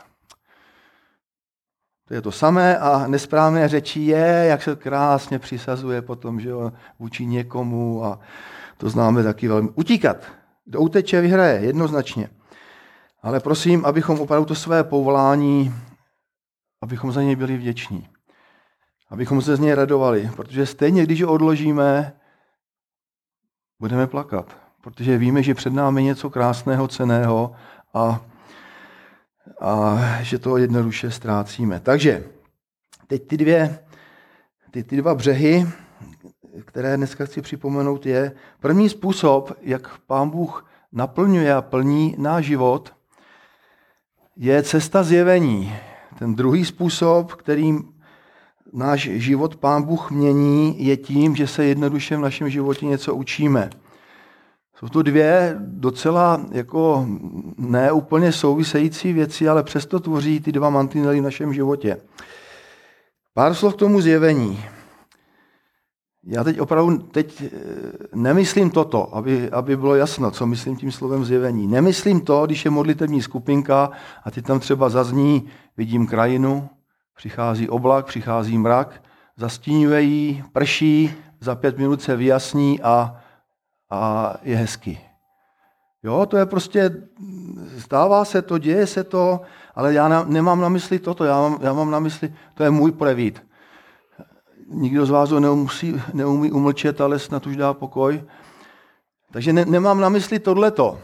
[2.08, 6.72] To je to samé a nesprávné řeči je, jak se krásně přisazuje potom, že jo,
[6.98, 8.20] vůči někomu a
[8.76, 9.68] to známe taky velmi.
[9.74, 10.16] Utíkat.
[10.64, 12.30] Kdo uteče, vyhraje, jednoznačně.
[13.22, 15.74] Ale prosím, abychom opravdu to své povolání,
[16.82, 18.08] abychom za něj byli vděční.
[19.10, 22.12] Abychom se z něj radovali, protože stejně, když ho odložíme,
[23.80, 24.56] budeme plakat.
[24.80, 27.52] Protože víme, že před námi je něco krásného, ceného
[27.94, 28.20] a,
[29.60, 31.80] a že to jednoduše ztrácíme.
[31.80, 32.24] Takže
[33.06, 33.78] teď ty, dvě,
[34.70, 35.66] ty, ty dva břehy,
[36.64, 42.94] které dneska chci připomenout, je první způsob, jak Pán Bůh naplňuje a plní náš život,
[44.36, 45.76] je cesta zjevení.
[46.18, 47.93] Ten druhý způsob, kterým
[48.74, 53.70] náš život Pán Bůh mění, je tím, že se jednoduše v našem životě něco učíme.
[54.76, 57.06] Jsou to dvě docela jako
[57.58, 62.00] neúplně související věci, ale přesto tvoří ty dva mantinely v našem životě.
[63.34, 64.64] Pár slov k tomu zjevení.
[66.26, 67.50] Já teď opravdu teď eh,
[68.14, 71.66] nemyslím toto, aby, aby bylo jasno, co myslím tím slovem zjevení.
[71.66, 73.90] Nemyslím to, když je modlitevní skupinka
[74.24, 75.46] a ty tam třeba zazní,
[75.76, 76.68] vidím krajinu,
[77.16, 79.02] přichází oblak, přichází mrak,
[79.36, 83.20] zastínuje ji, prší, za pět minut se vyjasní a,
[83.90, 85.00] a je hezky.
[86.02, 86.90] Jo, to je prostě,
[87.78, 89.40] stává se to, děje se to,
[89.74, 92.92] ale já nemám na mysli toto, já mám, já mám na mysli, to je můj
[92.92, 93.42] prevít
[94.68, 95.68] nikdo z vás ho neumí,
[96.12, 98.24] neumí umlčet, ale snad už dá pokoj.
[99.32, 100.98] Takže ne, nemám na mysli tohleto.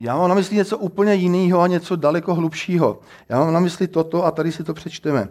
[0.00, 3.00] Já mám na mysli něco úplně jiného a něco daleko hlubšího.
[3.28, 5.28] Já mám na mysli toto a tady si to přečteme.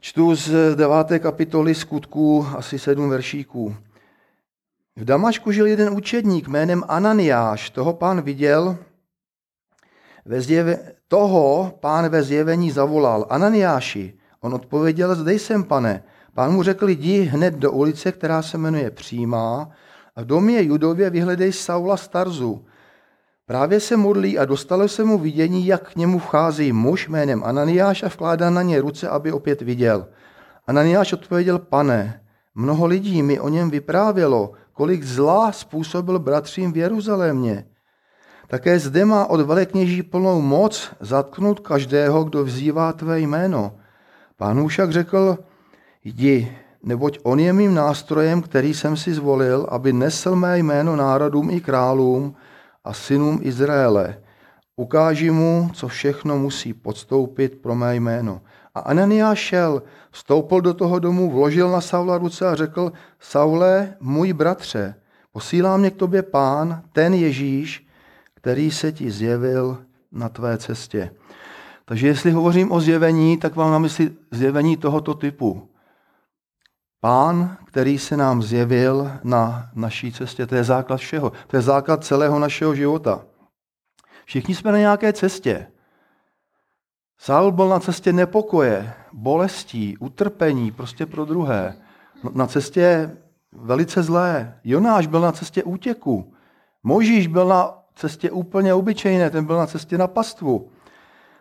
[0.00, 3.76] Čtu z deváté kapitoly skutků asi sedm veršíků.
[4.96, 7.70] V Damašku žil jeden učedník jménem Ananiáš.
[7.70, 8.76] Toho pán viděl,
[10.24, 13.26] ve zjeve, toho pán ve zjevení zavolal.
[13.30, 16.02] Ananiáši, On odpověděl, zde jsem, pane.
[16.34, 19.70] Pán mu řekl, jdi hned do ulice, která se jmenuje Přímá,
[20.16, 22.64] a v domě Judově vyhledej Saula Starzu.
[23.50, 28.02] Právě se modlí a dostalo se mu vidění, jak k němu vchází muž jménem Ananiáš
[28.02, 30.06] a vkládá na ně ruce, aby opět viděl.
[30.66, 32.20] Ananiáš odpověděl, pane,
[32.54, 37.64] mnoho lidí mi o něm vyprávělo, kolik zla způsobil bratřím v Jeruzalémě.
[38.46, 43.72] Také zde má od velekněží plnou moc zatknout každého, kdo vzývá tvé jméno.
[44.36, 45.38] Pán však řekl,
[46.04, 51.50] jdi, neboť on je mým nástrojem, který jsem si zvolil, aby nesl mé jméno národům
[51.50, 52.36] i králům
[52.84, 54.18] a synům Izraele.
[54.76, 58.40] Ukáži mu, co všechno musí podstoupit pro mé jméno.
[58.74, 64.32] A Ananiáš šel, vstoupil do toho domu, vložil na Saula ruce a řekl, Saule, můj
[64.32, 64.94] bratře,
[65.32, 67.86] posílá mě k tobě pán, ten Ježíš,
[68.34, 69.78] který se ti zjevil
[70.12, 71.10] na tvé cestě.
[71.84, 75.69] Takže jestli hovořím o zjevení, tak vám na mysli zjevení tohoto typu.
[77.00, 81.32] Pán, který se nám zjevil na naší cestě, to je základ všeho.
[81.46, 83.24] To je základ celého našeho života.
[84.24, 85.66] Všichni jsme na nějaké cestě.
[87.18, 91.76] Saul byl na cestě nepokoje, bolestí, utrpení, prostě pro druhé.
[92.34, 93.16] Na cestě
[93.52, 94.58] velice zlé.
[94.64, 96.34] Jonáš byl na cestě útěku.
[96.82, 100.70] Možíš byl na cestě úplně obyčejné, ten byl na cestě na pastvu.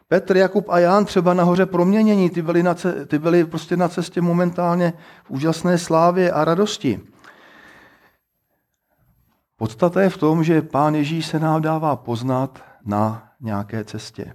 [0.10, 2.76] Petr, Jakub a Ján třeba nahoře proměnění, ty byli, na,
[3.08, 4.94] ty byli prostě na cestě momentálně
[5.24, 7.00] v úžasné slávě a radosti.
[9.58, 14.34] Podstata je v tom, že Pán Ježíš se nám dává poznat na nějaké cestě.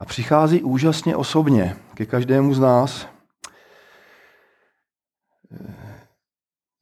[0.00, 3.06] A přichází úžasně osobně ke každému z nás.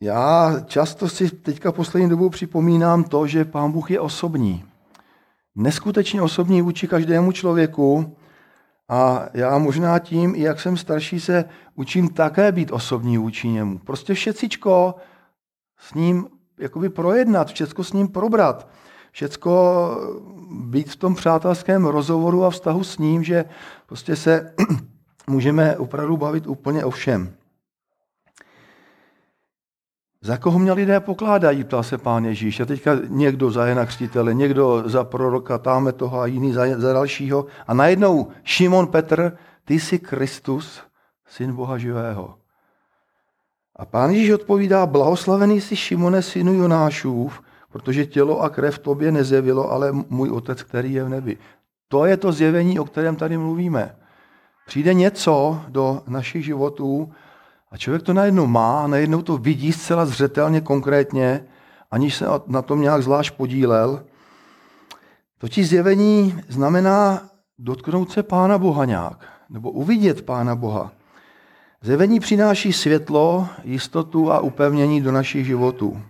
[0.01, 4.74] Já často si teďka poslední dobou připomínám to, že Pán Bůh je osobní.
[5.57, 8.17] Neskutečně osobní vůči každému člověku
[8.89, 11.45] a já možná tím, i jak jsem starší, se
[11.75, 13.79] učím také být osobní vůči němu.
[13.79, 14.95] Prostě všecičko
[15.79, 16.27] s ním
[16.59, 18.69] jakoby projednat, všecko s ním probrat,
[19.13, 19.53] všecko
[20.51, 23.45] být v tom přátelském rozhovoru a vztahu s ním, že
[23.87, 24.55] prostě se
[25.27, 27.35] můžeme opravdu bavit úplně o všem.
[30.25, 32.61] Za koho mě lidé pokládají, ptá se pán Ježíš.
[32.61, 36.93] A teďka někdo za Jana Křtitele, někdo za proroka, táme toho a jiný za, za
[36.93, 37.47] dalšího.
[37.67, 40.83] A najednou Šimon Petr, ty jsi Kristus,
[41.29, 42.35] syn Boha živého.
[43.77, 49.73] A pán Ježíš odpovídá, blahoslavený jsi Šimone, synu Jonášův, protože tělo a krev tobě nezjevilo,
[49.73, 51.39] ale můj otec, který je v nebi.
[51.89, 53.97] To je to zjevení, o kterém tady mluvíme.
[54.67, 57.13] Přijde něco do našich životů,
[57.75, 61.45] a člověk to najednou má, najednou to vidí zcela zřetelně, konkrétně,
[61.91, 64.05] aniž se na tom nějak zvlášť podílel.
[65.39, 70.93] Totiž zjevení znamená dotknout se Pána Boha nějak, nebo uvidět Pána Boha.
[71.83, 76.03] Zjevení přináší světlo, jistotu a upevnění do našich životů.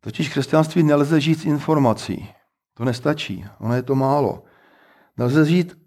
[0.00, 2.28] Totiž křesťanství nelze žít z informací.
[2.74, 4.42] To nestačí, ono je to málo.
[5.16, 5.78] Nelze žít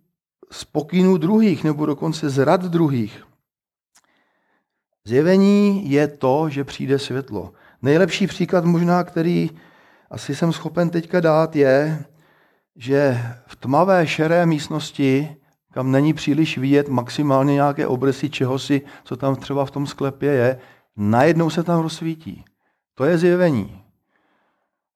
[0.51, 3.25] z pokynů druhých, nebo dokonce z rad druhých.
[5.07, 7.53] Zjevení je to, že přijde světlo.
[7.81, 9.49] Nejlepší příklad možná, který
[10.11, 12.05] asi jsem schopen teďka dát, je,
[12.75, 15.35] že v tmavé šeré místnosti,
[15.73, 20.59] kam není příliš vidět maximálně nějaké obrysy čehosi, co tam třeba v tom sklepě je,
[20.97, 22.45] najednou se tam rozsvítí.
[22.95, 23.81] To je zjevení.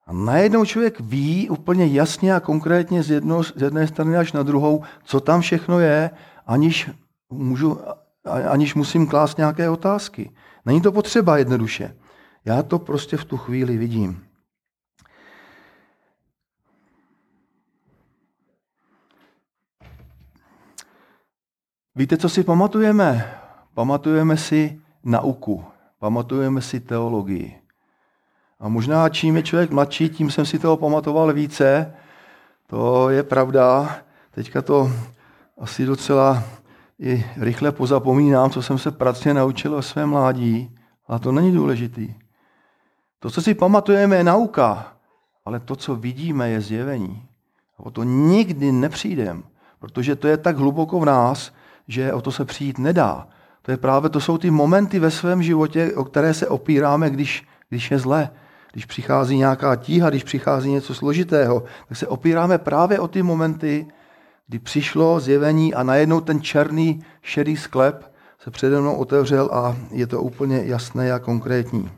[0.05, 4.43] A najednou člověk ví úplně jasně a konkrétně z, jedno, z jedné strany až na
[4.43, 6.10] druhou, co tam všechno je,
[6.47, 6.89] aniž
[7.30, 7.80] můžu
[8.26, 10.32] aniž musím klást nějaké otázky.
[10.65, 11.95] Není to potřeba jednoduše.
[12.45, 14.26] Já to prostě v tu chvíli vidím.
[21.95, 23.39] Víte, co si pamatujeme?
[23.74, 25.65] Pamatujeme si nauku,
[25.99, 27.61] pamatujeme si teologii.
[28.59, 31.93] A možná čím je člověk mladší, tím jsem si toho pamatoval více.
[32.67, 33.95] To je pravda.
[34.32, 34.91] Teďka to
[35.57, 36.43] asi docela
[36.99, 40.75] i rychle pozapomínám, co jsem se pracně naučil o svém mládí,
[41.07, 42.13] ale to není důležitý.
[43.19, 44.93] To, co si pamatujeme, je nauka,
[45.45, 47.23] ale to, co vidíme, je zjevení.
[47.77, 49.43] A o to nikdy nepřijdem,
[49.79, 51.53] protože to je tak hluboko v nás,
[51.87, 53.27] že o to se přijít nedá.
[53.61, 57.47] To je právě, to jsou ty momenty ve svém životě, o které se opíráme, když,
[57.69, 58.29] když je zle.
[58.71, 63.87] Když přichází nějaká tíha, když přichází něco složitého, tak se opíráme právě o ty momenty,
[64.49, 70.07] kdy přišlo zjevení a najednou ten černý, šedý sklep se přede mnou otevřel a je
[70.07, 71.91] to úplně jasné a konkrétní.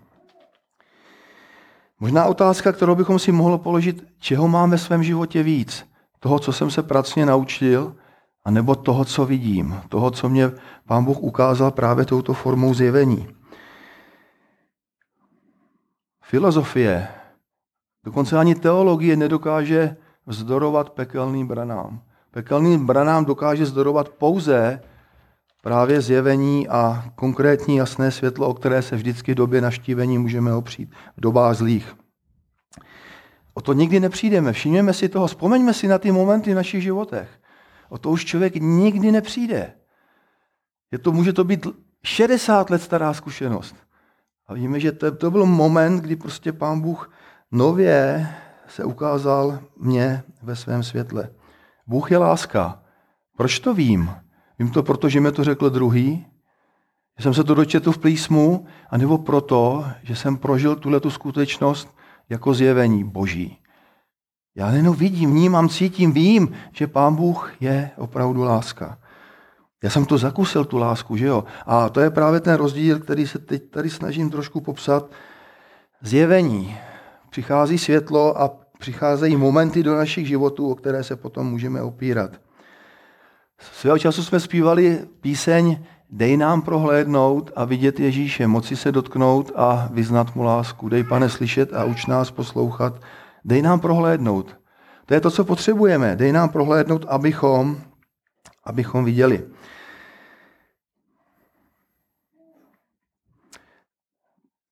[1.99, 5.85] Možná otázka, kterou bychom si mohli položit, čeho mám ve svém životě víc?
[6.19, 7.95] Toho, co jsem se pracně naučil,
[8.45, 10.51] anebo toho, co vidím, toho, co mě
[10.85, 13.27] Pán Bůh ukázal právě touto formou zjevení.
[16.23, 17.07] Filozofie,
[18.03, 22.01] dokonce ani teologie nedokáže vzdorovat pekelným branám.
[22.31, 24.81] Pekelným branám dokáže zdorovat pouze
[25.61, 30.89] právě zjevení a konkrétní jasné světlo, o které se vždycky v době naštívení můžeme opřít,
[31.17, 31.95] v dobách zlých.
[33.53, 34.53] O to nikdy nepřijdeme.
[34.53, 37.29] Všimněme si toho, vzpomeňme si na ty momenty v našich životech.
[37.89, 39.73] O to už člověk nikdy nepřijde.
[40.91, 41.67] Je to, může to být
[42.03, 43.75] 60 let stará zkušenost.
[44.47, 47.11] A víme, že to, to byl moment, kdy prostě pán Bůh
[47.51, 48.29] nově
[48.67, 51.29] se ukázal mně ve svém světle.
[51.91, 52.79] Bůh je láska.
[53.37, 54.11] Proč to vím?
[54.59, 56.25] Vím to proto, že mi to řekl druhý,
[57.17, 61.95] že jsem se to dočetl v písmu, anebo proto, že jsem prožil tuhle tu skutečnost
[62.29, 63.57] jako zjevení Boží.
[64.55, 68.97] Já jenom vidím, vnímám, cítím, vím, že Pán Bůh je opravdu láska.
[69.83, 71.43] Já jsem to zakusil, tu lásku, že jo?
[71.65, 75.11] A to je právě ten rozdíl, který se teď tady snažím trošku popsat.
[76.01, 76.77] Zjevení.
[77.29, 82.31] Přichází světlo a přicházejí momenty do našich životů, o které se potom můžeme opírat.
[83.59, 85.77] Svého času jsme zpívali píseň
[86.13, 90.89] Dej nám prohlédnout a vidět Ježíše, moci se dotknout a vyznat mu lásku.
[90.89, 93.01] Dej, pane, slyšet a uč nás poslouchat.
[93.45, 94.57] Dej nám prohlédnout.
[95.05, 96.15] To je to, co potřebujeme.
[96.15, 97.81] Dej nám prohlédnout, abychom,
[98.63, 99.47] abychom viděli.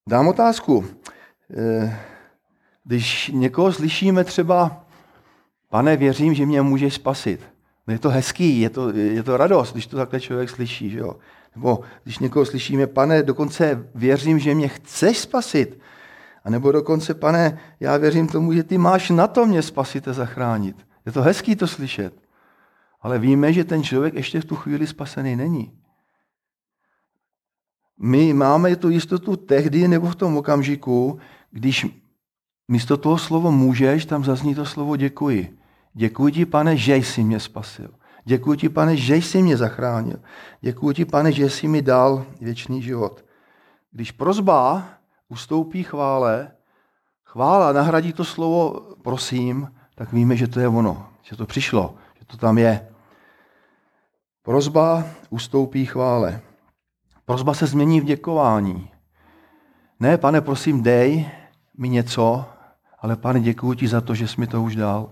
[0.08, 0.84] Dám otázku.
[2.84, 4.84] Když někoho slyšíme třeba,
[5.68, 7.40] pane, věřím, že mě můžeš spasit.
[7.86, 10.90] No je to hezký, je to, je to radost, když to takhle člověk slyší.
[10.90, 11.16] Že jo?
[11.54, 15.78] Nebo když někoho slyšíme, pane, dokonce věřím, že mě chceš spasit.
[16.44, 20.12] A nebo dokonce, pane, já věřím tomu, že ty máš na to mě spasit a
[20.12, 20.76] zachránit.
[21.06, 22.14] Je to hezký to slyšet.
[23.00, 25.72] Ale víme, že ten člověk ještě v tu chvíli spasený není.
[27.98, 31.18] My máme tu jistotu tehdy nebo v tom okamžiku,
[31.50, 31.86] když
[32.70, 35.58] místo toho slovo můžeš, tam zazní to slovo děkuji.
[35.94, 37.90] Děkuji ti, pane, že jsi mě spasil.
[38.24, 40.20] Děkuji ti, pane, že jsi mě zachránil.
[40.60, 43.24] Děkuji ti, pane, že jsi mi dal věčný život.
[43.90, 44.88] Když prozba
[45.28, 46.50] ustoupí chvále,
[47.24, 52.24] chvála nahradí to slovo prosím, tak víme, že to je ono, že to přišlo, že
[52.26, 52.88] to tam je.
[54.42, 56.40] Prozba ustoupí chvále.
[57.24, 58.90] Prozba se změní v děkování.
[60.00, 61.30] Ne, pane, prosím, dej
[61.78, 62.44] mi něco,
[63.00, 65.10] ale pane, děkuji ti za to, že jsi mi to už dal.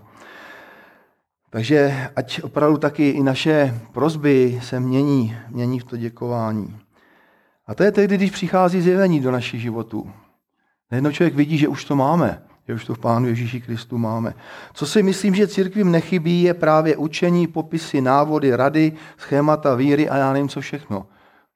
[1.49, 6.77] Takže ať opravdu taky i naše prozby se mění, mění v to děkování.
[7.67, 10.11] A to je tehdy, když přichází zjevení do našich životů.
[10.91, 14.33] Najednou člověk vidí, že už to máme, že už to v Pánu Ježíši Kristu máme.
[14.73, 20.17] Co si myslím, že církvím nechybí, je právě učení, popisy, návody, rady, schémata víry a
[20.17, 21.05] já nevím, co všechno.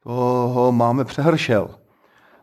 [0.03, 1.82] Toho máme přehršel.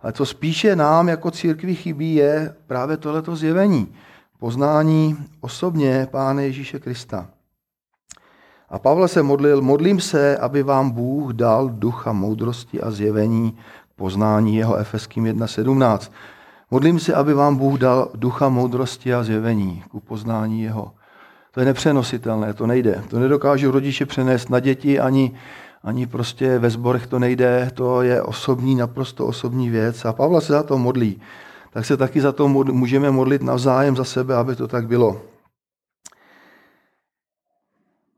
[0.02, 3.94] Ale co spíše nám jako církvi chybí, je právě tohleto zjevení.
[4.38, 7.28] Poznání osobně Pána Ježíše Krista.
[8.68, 13.52] A Pavel se modlil, modlím se, aby vám Bůh dal ducha moudrosti a zjevení
[13.92, 16.10] k poznání jeho Efeským 1.17.
[16.70, 20.92] Modlím se, aby vám Bůh dal ducha moudrosti a zjevení k poznání jeho.
[21.50, 23.02] To je nepřenositelné, to nejde.
[23.08, 25.34] To nedokážou rodiče přenést na děti, ani,
[25.82, 27.70] ani prostě ve sborech to nejde.
[27.74, 30.04] To je osobní, naprosto osobní věc.
[30.04, 31.20] A Pavla se za to modlí.
[31.72, 35.22] Tak se taky za to můžeme modlit navzájem za sebe, aby to tak bylo.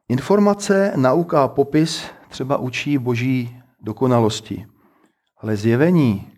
[0.09, 4.67] Informace, nauka a popis třeba učí boží dokonalosti,
[5.41, 6.33] ale zjevení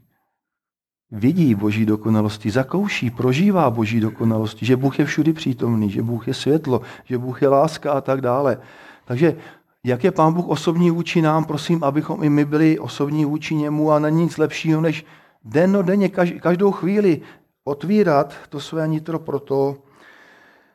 [1.10, 6.34] vidí boží dokonalosti, zakouší, prožívá boží dokonalosti, že Bůh je všudy přítomný, že Bůh je
[6.34, 8.58] světlo, že Bůh je láska a tak dále.
[9.04, 9.36] Takže
[9.84, 13.92] jak je Pán Bůh osobní vůči nám, prosím, abychom i my byli osobní vůči němu
[13.92, 15.04] a na nic lepšího, než
[15.44, 16.08] den denně,
[16.40, 17.20] každou chvíli
[17.64, 19.76] otvírat to své nitro proto,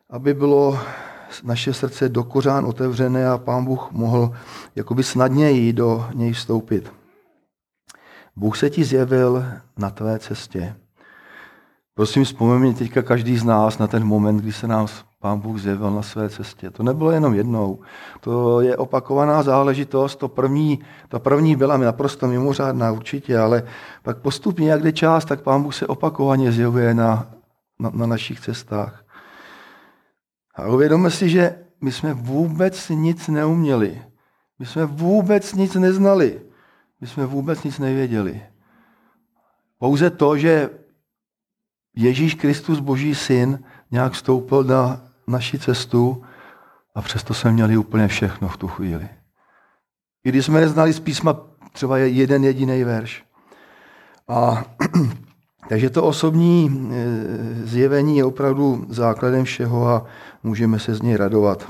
[0.09, 0.79] aby bylo
[1.43, 4.33] naše srdce do kořán otevřené a Pán Bůh mohl
[4.75, 6.93] jakoby snadněji do něj vstoupit.
[8.35, 9.45] Bůh se ti zjevil
[9.77, 10.75] na tvé cestě.
[11.93, 14.87] Prosím, vzpomeň teďka každý z nás na ten moment, kdy se nám
[15.21, 16.71] Pán Bůh zjevil na své cestě.
[16.71, 17.79] To nebylo jenom jednou.
[18.19, 20.15] To je opakovaná záležitost.
[20.15, 23.63] To první, ta první byla mi naprosto mimořádná určitě, ale
[24.03, 27.27] pak postupně, jak jde čas, tak Pán Bůh se opakovaně zjevuje na,
[27.79, 29.05] na, na našich cestách.
[30.55, 34.01] A uvědomme si, že my jsme vůbec nic neuměli.
[34.59, 36.41] My jsme vůbec nic neznali.
[37.01, 38.41] My jsme vůbec nic nevěděli.
[39.77, 40.69] Pouze to, že
[41.95, 46.23] Ježíš Kristus, Boží syn, nějak vstoupil na naši cestu
[46.95, 49.09] a přesto jsme měli úplně všechno v tu chvíli.
[50.23, 51.37] I když jsme neznali z písma
[51.71, 53.23] třeba jeden jediný verš.
[54.27, 54.63] A
[55.69, 60.05] takže to osobní e, zjevení je opravdu základem všeho a
[60.43, 61.67] můžeme se z něj radovat.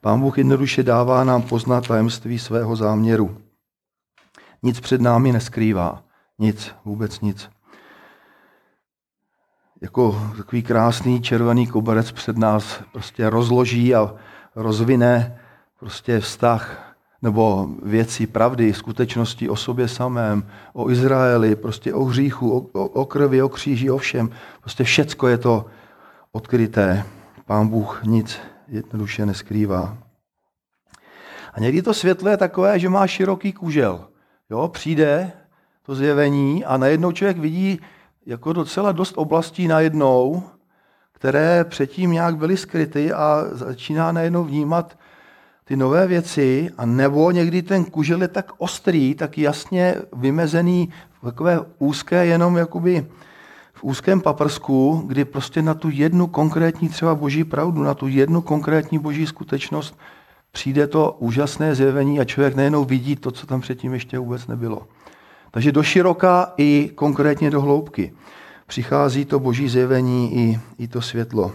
[0.00, 3.36] Pán Bůh jednoduše dává nám poznat tajemství svého záměru.
[4.62, 6.02] Nic před námi neskrývá.
[6.38, 7.53] Nic, vůbec nic.
[9.84, 14.14] Jako takový krásný červený koberec před nás prostě rozloží a
[14.56, 15.38] rozvine
[15.78, 22.80] prostě vztah nebo věci, pravdy, skutečnosti o sobě samém, o Izraeli, prostě o hříchu, o,
[22.80, 24.30] o, o krvi, o kříži, o všem.
[24.60, 25.66] Prostě všecko je to
[26.32, 27.04] odkryté.
[27.46, 29.98] Pán Bůh nic jednoduše neskrývá.
[31.52, 34.08] A někdy to světlo je takové, že má široký kůžel.
[34.50, 35.32] Jo, přijde
[35.82, 37.80] to zjevení a najednou člověk vidí
[38.26, 40.42] jako docela dost oblastí najednou,
[41.12, 44.98] které předtím nějak byly skryty a začíná najednou vnímat
[45.64, 51.60] ty nové věci, a nebo někdy ten kužel je tak ostrý, tak jasně vymezený, takové
[51.78, 53.06] úzké, jenom jakoby
[53.72, 58.42] v úzkém paprsku, kdy prostě na tu jednu konkrétní třeba boží pravdu, na tu jednu
[58.42, 59.98] konkrétní boží skutečnost
[60.52, 64.86] přijde to úžasné zjevení a člověk nejenom vidí to, co tam předtím ještě vůbec nebylo.
[65.54, 68.14] Takže do široka i konkrétně do hloubky
[68.66, 71.52] přichází to boží zjevení i, i to světlo.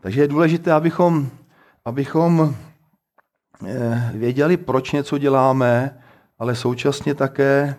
[0.00, 1.28] Takže je důležité, abychom,
[1.84, 2.56] abychom
[3.66, 6.00] eh, věděli, proč něco děláme,
[6.38, 7.76] ale současně také,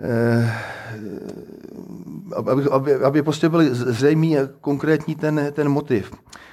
[0.00, 0.54] eh,
[2.36, 6.12] aby, aby, aby prostě byl zřejmý konkrétní ten, ten motiv.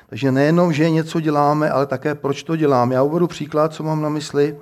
[0.10, 2.92] Takže nejenom, že něco děláme, ale také proč to dělám.
[2.92, 4.58] Já uvedu příklad, co mám na mysli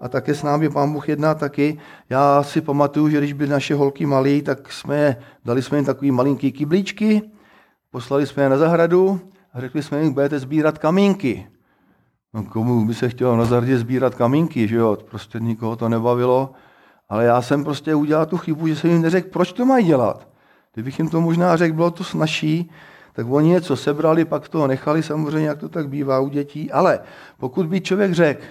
[0.00, 1.78] a také s námi pán Bůh jedná taky.
[2.10, 6.10] Já si pamatuju, že když byly naše holky malí, tak jsme dali jsme jim takový
[6.10, 7.22] malinký kyblíčky,
[7.90, 9.20] poslali jsme je na zahradu
[9.54, 11.46] a řekli jsme jim, budete sbírat kamínky.
[12.34, 14.96] No komu by se chtělo na zahradě sbírat kamínky, že jo?
[15.10, 16.52] Prostě nikoho to nebavilo.
[17.08, 20.28] Ale já jsem prostě udělal tu chybu, že jsem jim neřekl, proč to mají dělat.
[20.74, 22.70] Kdybych jim to možná řekl, bylo to snažší,
[23.12, 26.72] tak oni něco sebrali, pak toho nechali, samozřejmě, jak to tak bývá u dětí.
[26.72, 27.00] Ale
[27.38, 28.42] pokud by člověk řekl,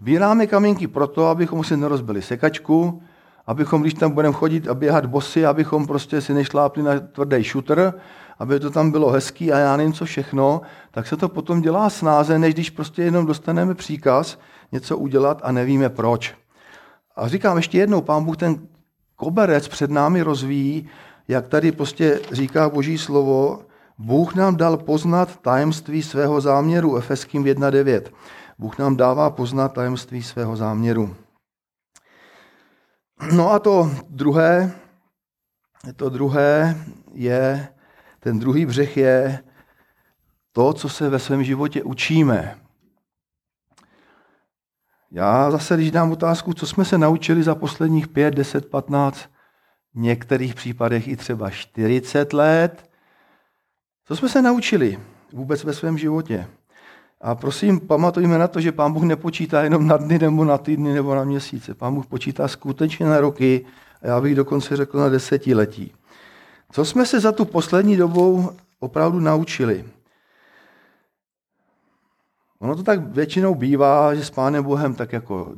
[0.00, 3.02] Sbíráme kamínky proto, abychom si nerozbili sekačku,
[3.46, 7.94] abychom, když tam budeme chodit a běhat bosy, abychom prostě si nešlápli na tvrdý šutr,
[8.38, 11.90] aby to tam bylo hezký a já nevím co všechno, tak se to potom dělá
[11.90, 14.38] snáze, než když prostě jenom dostaneme příkaz
[14.72, 16.34] něco udělat a nevíme proč.
[17.16, 18.58] A říkám ještě jednou, pán Bůh ten
[19.16, 20.88] koberec před námi rozvíjí,
[21.28, 23.60] jak tady prostě říká Boží slovo,
[23.98, 28.02] Bůh nám dal poznat tajemství svého záměru, Efeským 1.9.
[28.58, 31.16] Bůh nám dává poznat tajemství svého záměru.
[33.32, 34.72] No a to druhé,
[35.96, 36.76] to druhé
[37.12, 37.68] je,
[38.20, 39.44] ten druhý břeh je
[40.52, 42.58] to, co se ve svém životě učíme.
[45.10, 49.30] Já zase, když dám otázku, co jsme se naučili za posledních 5, 10, 15,
[49.94, 52.90] v některých případech i třeba 40 let,
[54.04, 55.00] co jsme se naučili
[55.32, 56.48] vůbec ve svém životě?
[57.20, 60.94] A prosím, pamatujme na to, že Pán Bůh nepočítá jenom na dny nebo na týdny
[60.94, 61.74] nebo na měsíce.
[61.74, 63.66] Pán Bůh počítá skutečně na roky
[64.02, 65.92] a já bych dokonce řekl na desetiletí.
[66.72, 68.50] Co jsme se za tu poslední dobou
[68.80, 69.84] opravdu naučili?
[72.58, 75.52] Ono to tak většinou bývá, že s Pánem Bohem tak jako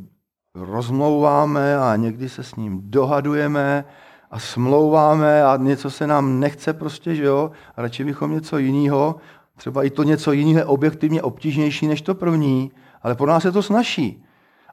[0.55, 3.85] rozmlouváme a někdy se s ním dohadujeme
[4.31, 9.17] a smlouváme a něco se nám nechce prostě, že jo, a radši bychom něco jiného
[9.59, 13.63] Třeba i to něco jiného objektivně obtížnější než to první, ale pro nás je to
[13.63, 14.25] snažší.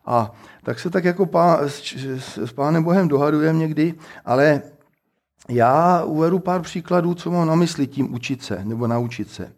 [0.06, 0.32] A
[0.64, 1.96] tak se tak jako pá, s,
[2.46, 3.94] s Pánem Bohem dohadujeme někdy,
[4.26, 4.62] ale
[5.50, 9.52] já uvedu pár příkladů, co mám na mysli tím učit se nebo naučit se.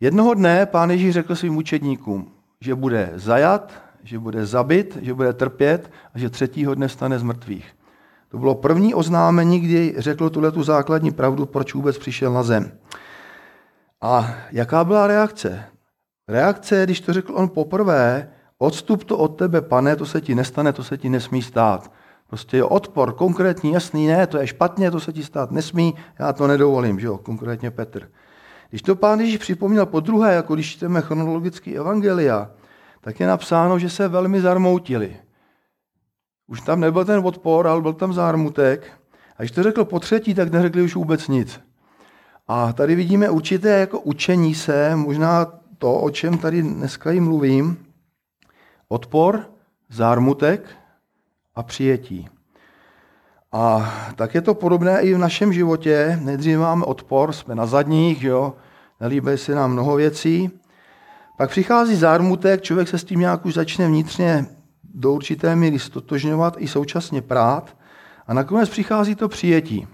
[0.00, 3.72] Jednoho dne pán Ježíš řekl svým učedníkům, že bude zajat,
[4.02, 7.66] že bude zabit, že bude trpět a že třetího dne stane z mrtvých.
[8.28, 12.72] To bylo první oznámení, kdy řekl tuhle tu základní pravdu, proč vůbec přišel na zem.
[14.02, 15.64] A jaká byla reakce?
[16.28, 20.72] Reakce, když to řekl on poprvé, odstup to od tebe, pane, to se ti nestane,
[20.72, 21.92] to se ti nesmí stát.
[22.26, 26.32] Prostě je odpor, konkrétní, jasný, ne, to je špatně, to se ti stát nesmí, já
[26.32, 28.08] to nedovolím, že jo, konkrétně Petr.
[28.70, 32.50] Když to pán Ježíš připomněl po druhé, jako když čteme chronologický evangelia,
[33.00, 35.16] tak je napsáno, že se velmi zarmoutili.
[36.46, 38.92] Už tam nebyl ten odpor, ale byl tam zármutek.
[39.36, 41.60] A když to řekl po třetí, tak neřekli už vůbec nic.
[42.48, 45.46] A tady vidíme určité jako učení se, možná
[45.78, 47.86] to, o čem tady dneska jim mluvím,
[48.88, 49.46] odpor,
[49.88, 50.70] zármutek
[51.54, 52.28] a přijetí.
[53.52, 56.18] A tak je to podobné i v našem životě.
[56.22, 58.54] Nejdřív máme odpor, jsme na zadních, jo,
[59.00, 60.50] nelíbí se nám mnoho věcí.
[61.38, 64.46] Pak přichází zármutek, člověk se s tím nějak už začne vnitřně
[64.94, 67.76] do určité míry stotožňovat i současně prát.
[68.26, 69.88] A nakonec přichází to přijetí.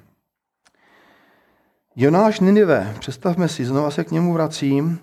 [2.00, 4.98] Jonáš Ninive, představme si, znova se k němu vracím,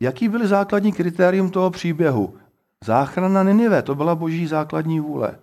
[0.00, 2.34] jaký byly základní kritérium toho příběhu?
[2.84, 5.38] Záchrana Ninive, to byla boží základní vůle.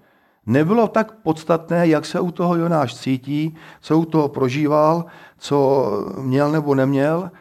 [0.45, 5.05] Nebylo tak podstatné, jak se u toho Jonáš cítí, co u toho prožíval,
[5.37, 5.87] co
[6.21, 7.31] měl nebo neměl.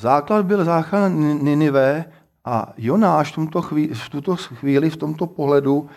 [0.00, 1.08] Základ byl záchrana
[1.42, 2.04] Ninive,
[2.44, 5.88] A Jonáš v, tomto chvíli, v tuto chvíli, v tomto pohledu,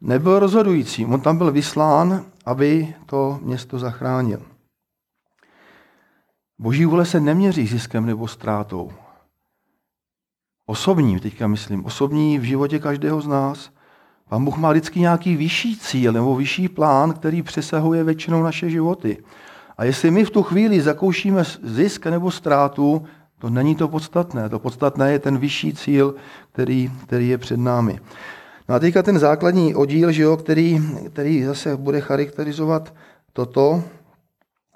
[0.00, 1.06] nebyl rozhodující.
[1.06, 4.57] On tam byl vyslán, aby to město zachránil.
[6.58, 8.90] Boží vůle se neměří ziskem nebo ztrátou.
[10.66, 13.70] Osobní, teďka myslím, osobní v životě každého z nás.
[14.28, 19.18] Pán Bůh má vždycky nějaký vyšší cíl nebo vyšší plán, který přesahuje většinou naše životy.
[19.78, 23.06] A jestli my v tu chvíli zakoušíme zisk nebo ztrátu,
[23.38, 24.48] to není to podstatné.
[24.48, 26.14] To podstatné je ten vyšší cíl,
[26.52, 28.00] který, který je před námi.
[28.68, 30.82] No a teďka ten základní oddíl, že jo, který,
[31.12, 32.94] který zase bude charakterizovat
[33.32, 33.84] toto,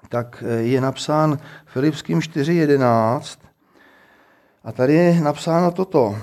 [0.09, 3.37] tak je napsán Filipským 4.11
[4.63, 6.17] a tady je napsáno toto.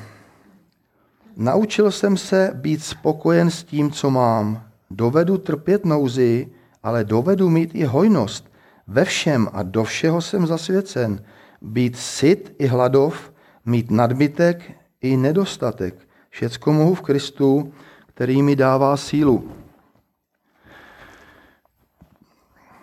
[1.36, 4.62] Naučil jsem se být spokojen s tím, co mám.
[4.90, 6.48] Dovedu trpět nouzi,
[6.82, 8.50] ale dovedu mít i hojnost.
[8.86, 11.24] Ve všem a do všeho jsem zasvěcen.
[11.62, 13.32] Být syt i hladov,
[13.64, 15.94] mít nadbytek i nedostatek.
[16.30, 17.72] Všecko mohu v Kristu,
[18.06, 19.52] který mi dává sílu.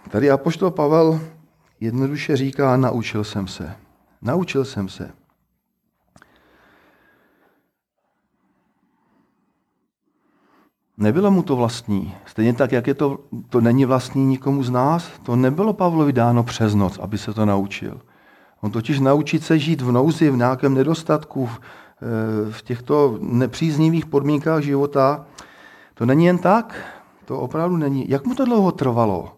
[0.10, 1.20] Tady apoštol Pavel
[1.80, 3.76] jednoduše říká, naučil jsem se.
[4.22, 5.12] Naučil jsem se.
[10.98, 12.16] Nebylo mu to vlastní.
[12.26, 16.44] Stejně tak, jak je to, to není vlastní nikomu z nás, to nebylo Pavlovi dáno
[16.44, 18.02] přes noc, aby se to naučil.
[18.62, 24.06] On totiž naučit se žít v nouzi, v nějakém nedostatku, v, eh, v těchto nepříznivých
[24.06, 25.26] podmínkách života,
[25.94, 26.76] to není jen tak.
[27.26, 28.10] To opravdu není.
[28.10, 29.38] Jak mu to dlouho trvalo?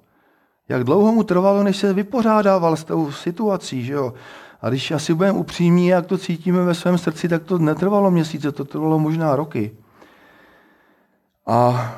[0.69, 4.13] Jak dlouho mu trvalo, než se vypořádával s tou situací, že jo?
[4.61, 8.51] A když asi budeme upřímní, jak to cítíme ve svém srdci, tak to netrvalo měsíce,
[8.51, 9.71] to trvalo možná roky.
[11.47, 11.91] A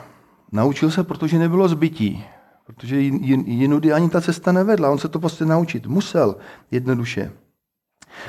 [0.52, 2.24] naučil se, protože nebylo zbytí.
[2.66, 4.92] Protože jinudy ani ta cesta nevedla.
[4.92, 6.36] On se to prostě naučit musel
[6.72, 7.32] jednoduše.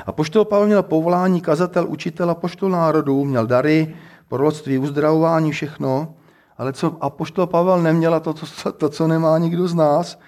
[0.06, 3.94] A poštol Pavel měl povolání kazatel, učitel a poštol národů, měl dary,
[4.28, 6.14] proroctví, uzdravování, všechno.
[6.58, 10.18] Ale co apoštol Pavel neměl, a to, to, to, co nemá nikdo z nás,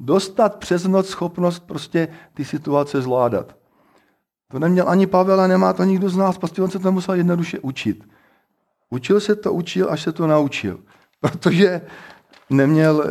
[0.00, 3.56] dostat přes noc schopnost prostě ty situace zvládat.
[4.48, 7.14] To neměl ani Pavel a nemá to nikdo z nás, prostě on se to musel
[7.14, 8.04] jednoduše učit.
[8.90, 10.80] Učil se to, učil, až se to naučil.
[11.20, 11.80] Protože
[12.50, 13.04] neměl,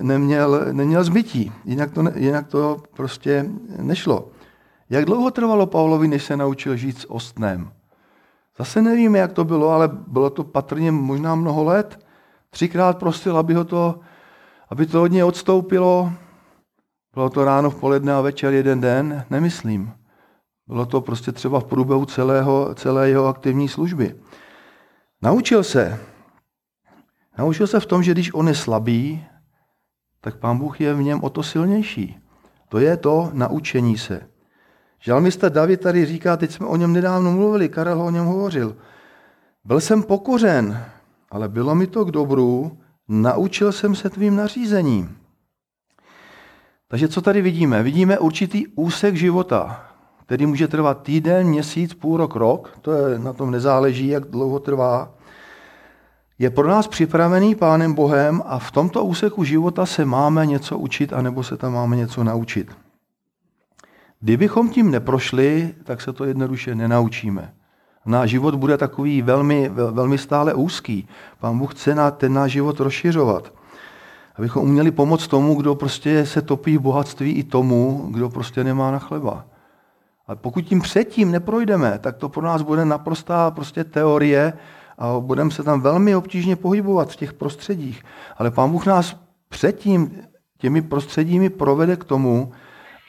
[0.00, 1.52] neměl, neměl zbytí.
[1.64, 4.28] Jinak to, jinak to prostě nešlo.
[4.90, 7.70] Jak dlouho trvalo Pavlovi, než se naučil žít s ostnem?
[8.58, 11.98] Zase nevíme, jak to bylo, ale bylo to patrně možná mnoho let.
[12.50, 14.00] Třikrát prosil, aby, ho to,
[14.70, 16.12] aby to od něj odstoupilo.
[17.14, 19.24] Bylo to ráno, v poledne a večer jeden den?
[19.30, 19.92] Nemyslím.
[20.66, 24.14] Bylo to prostě třeba v průběhu celého, celé jeho aktivní služby.
[25.22, 26.00] Naučil se.
[27.38, 29.24] Naučil se v tom, že když on je slabý,
[30.20, 32.18] tak pán Bůh je v něm o to silnější.
[32.68, 34.20] To je to naučení se.
[35.00, 38.76] Žalmista David tady říká, teď jsme o něm nedávno mluvili, Karel ho o něm hovořil.
[39.64, 40.84] Byl jsem pokořen,
[41.30, 45.23] ale bylo mi to k dobru, naučil jsem se tvým nařízením.
[46.88, 47.82] Takže co tady vidíme?
[47.82, 49.86] Vidíme určitý úsek života,
[50.26, 54.58] který může trvat týden, měsíc, půl rok, rok, to je, na tom nezáleží, jak dlouho
[54.58, 55.14] trvá,
[56.38, 61.12] je pro nás připravený Pánem Bohem a v tomto úseku života se máme něco učit,
[61.12, 62.76] anebo se tam máme něco naučit.
[64.20, 67.54] Kdybychom tím neprošli, tak se to jednoduše nenaučíme.
[68.06, 71.08] Náš život bude takový velmi, velmi stále úzký.
[71.40, 73.52] Pán Bůh chce na ten náš život rozšiřovat.
[74.34, 78.90] Abychom uměli pomoct tomu, kdo prostě se topí v bohatství i tomu, kdo prostě nemá
[78.90, 79.46] na chleba.
[80.26, 84.52] Ale pokud tím předtím neprojdeme, tak to pro nás bude naprostá prostě teorie
[84.98, 88.02] a budeme se tam velmi obtížně pohybovat v těch prostředích.
[88.36, 89.16] Ale Pán Bůh nás
[89.48, 90.20] předtím
[90.58, 92.52] těmi prostředími provede k tomu,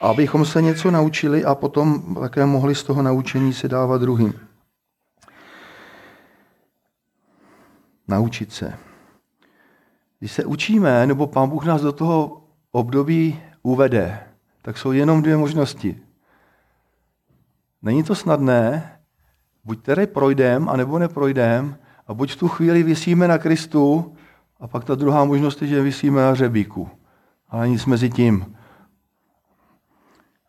[0.00, 4.34] abychom se něco naučili a potom také mohli z toho naučení se dávat druhým.
[8.08, 8.85] Naučit se.
[10.18, 12.42] Když se učíme, nebo Pán Bůh nás do toho
[12.72, 14.20] období uvede,
[14.62, 16.00] tak jsou jenom dvě možnosti.
[17.82, 18.92] Není to snadné,
[19.64, 24.16] buď tedy projdem, anebo neprojdem, a buď v tu chvíli vysíme na Kristu,
[24.60, 26.88] a pak ta druhá možnost je, že vysíme na řebíku.
[27.48, 28.56] Ale nic mezi tím.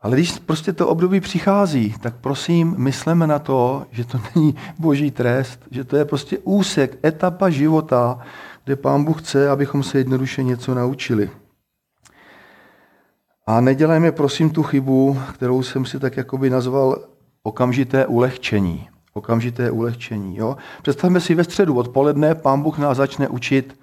[0.02, 5.12] Ale když prostě to období přichází, tak prosím, mysleme na to, že to není boží
[5.12, 8.20] trest, že to je prostě úsek, etapa života,
[8.68, 11.30] kde Pán Bůh chce, abychom se jednoduše něco naučili.
[13.46, 17.00] A nedělejme prosím tu chybu, kterou jsem si tak jakoby nazval
[17.44, 18.90] okamžité ulehčení.
[19.14, 20.38] Okamžité ulehčení.
[20.38, 20.58] Jo?
[20.82, 23.80] Představme si ve středu odpoledne, pán Bůh nás začne učit,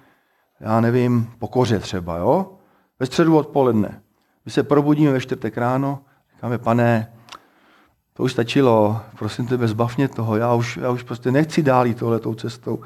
[0.59, 2.17] já nevím, pokoře třeba.
[2.17, 2.51] Jo?
[2.99, 4.01] Ve středu odpoledne.
[4.45, 5.99] My se probudíme ve čtvrtek ráno,
[6.35, 7.13] říkáme, pane,
[8.13, 11.87] To už stačilo, prosím tebe, zbav mě toho, já už, já už prostě nechci dál
[11.87, 12.79] jít tohletou cestou.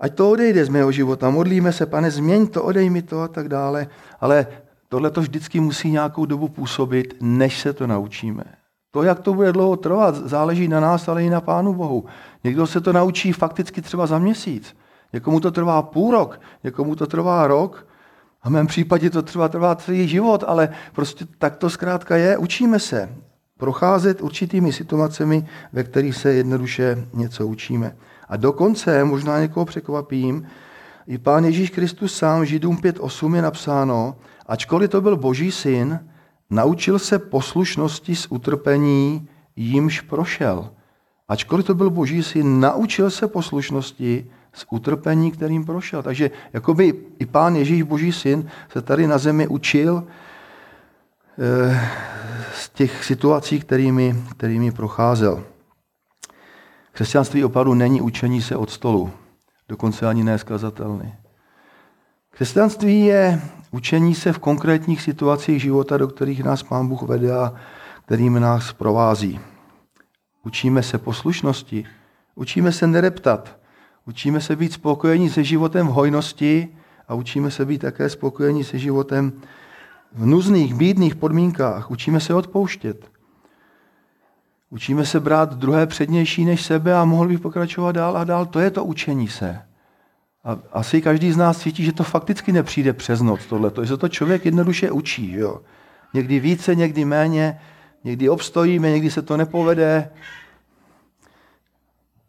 [0.00, 3.28] Ať to odejde z mého života, modlíme se, pane, změň to, odej mi to a
[3.28, 3.86] tak dále.
[4.20, 4.46] Ale
[4.88, 8.44] tohle to vždycky musí nějakou dobu působit, než se to naučíme.
[8.90, 12.04] To, jak to bude dlouho trvat, záleží na nás, ale i na Pánu Bohu.
[12.44, 14.76] Někdo se to naučí fakticky třeba za měsíc.
[15.12, 17.86] Někomu to trvá půl rok, někomu to trvá rok,
[18.42, 22.36] a v mém případě to trvá, trvá celý život, ale prostě tak to zkrátka je.
[22.36, 23.08] Učíme se
[23.58, 27.96] procházet určitými situacemi, ve kterých se jednoduše něco učíme.
[28.28, 30.46] A dokonce, možná někoho překvapím,
[31.06, 34.16] i pán Ježíš Kristus sám, Židům 5.8 je napsáno,
[34.46, 36.00] ačkoliv to byl boží syn,
[36.50, 40.70] naučil se poslušnosti z utrpení, jímž prošel.
[41.28, 46.02] Ačkoliv to byl boží syn, naučil se poslušnosti z utrpení, kterým prošel.
[46.02, 50.04] Takže jakoby i pán Ježíš, boží syn, se tady na zemi učil
[51.38, 51.90] eh,
[52.54, 55.44] z těch situací, kterými, kterými procházel.
[56.96, 59.10] Křesťanství opravdu není učení se od stolu,
[59.68, 61.14] dokonce ani neskazatelný.
[62.30, 63.40] Křesťanství je
[63.70, 67.54] učení se v konkrétních situacích života, do kterých nás Pán Bůh vede a
[68.04, 69.40] kterými nás provází.
[70.44, 71.84] Učíme se poslušnosti,
[72.34, 73.56] učíme se nereptat,
[74.06, 76.68] učíme se být spokojení se životem v hojnosti
[77.08, 79.32] a učíme se být také spokojení se životem
[80.12, 81.90] v nuzných, bídných podmínkách.
[81.90, 83.15] Učíme se odpouštět.
[84.70, 88.46] Učíme se brát druhé přednější než sebe a mohl bych pokračovat dál a dál.
[88.46, 89.62] To je to učení se.
[90.44, 93.40] A asi každý z nás cítí, že to fakticky nepřijde přes noc
[93.82, 95.32] je to člověk jednoduše učí.
[95.32, 95.60] Jo?
[96.14, 97.60] Někdy více, někdy méně,
[98.04, 100.10] někdy obstojíme, někdy se to nepovede.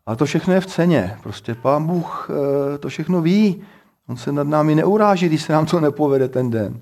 [0.05, 1.17] A to všechno je v ceně.
[1.23, 3.63] Prostě pán Bůh eh, to všechno ví.
[4.07, 6.81] On se nad námi neuráží, když se nám to nepovede ten den.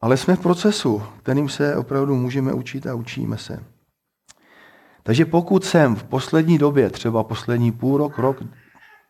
[0.00, 3.64] Ale jsme v procesu, kterým se opravdu můžeme učit a učíme se.
[5.02, 8.42] Takže pokud jsem v poslední době, třeba poslední půl rok, rok,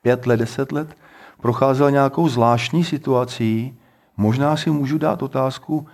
[0.03, 0.97] pět let, deset let,
[1.41, 3.79] procházel nějakou zvláštní situací,
[4.17, 5.87] možná si můžu dát otázku,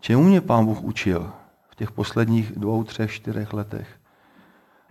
[0.00, 1.30] čemu mě pán Bůh učil
[1.70, 3.88] v těch posledních dvou, třech, čtyřech letech.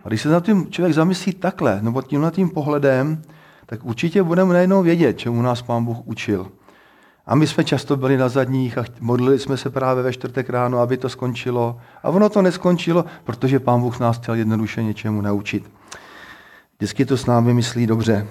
[0.04, 3.22] A když se na tím člověk zamyslí takhle, nebo tímhle tím pohledem,
[3.66, 6.52] tak určitě budeme najednou vědět, čemu nás pán Bůh učil.
[7.26, 10.78] A my jsme často byli na zadních a modlili jsme se právě ve čtvrtek ráno,
[10.78, 11.80] aby to skončilo.
[12.02, 15.70] A ono to neskončilo, protože pán Bůh nás chtěl jednoduše něčemu naučit.
[16.76, 18.26] Vždycky to s námi myslí dobře.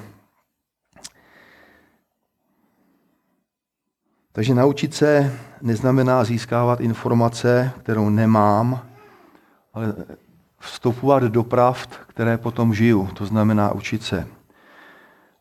[4.32, 8.86] Takže naučit se neznamená získávat informace, kterou nemám,
[9.74, 9.94] ale
[10.60, 13.10] vstupovat do pravd, které potom žiju.
[13.14, 14.28] To znamená učit se.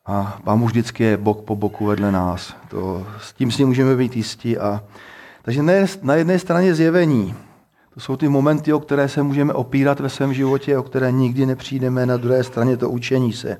[0.07, 2.57] A Pán Bůh vždycky je bok po boku vedle nás.
[2.68, 4.59] To, s tím si můžeme být jistí.
[4.59, 4.84] A,
[5.42, 5.62] takže
[6.03, 7.34] na jedné straně zjevení.
[7.94, 11.46] To jsou ty momenty, o které se můžeme opírat ve svém životě, o které nikdy
[11.46, 12.07] nepřijdeme.
[12.07, 13.57] Na druhé straně to učení se.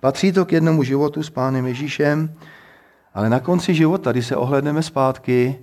[0.00, 2.34] Patří to k jednomu životu s Pánem Ježíšem,
[3.14, 5.58] ale na konci života, když se ohledneme zpátky,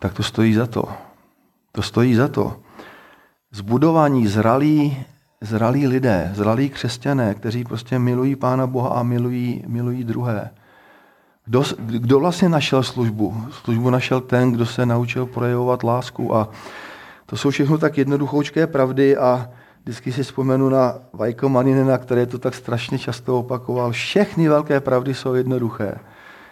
[0.00, 0.88] tak to stojí za to.
[1.72, 2.60] To stojí za to.
[3.52, 5.04] Zbudovaní zralí
[5.46, 10.50] zralí lidé, zralí křesťané, kteří prostě milují Pána Boha a milují, milují druhé.
[11.44, 13.36] Kdo, kdo vlastně našel službu?
[13.50, 16.48] Službu našel ten, kdo se naučil projevovat lásku a
[17.26, 19.50] to jsou všechno tak jednoduchoučké pravdy a
[19.82, 23.92] vždycky si vzpomenu na Vajko Maninena, který to tak strašně často opakoval.
[23.92, 25.98] Všechny velké pravdy jsou jednoduché.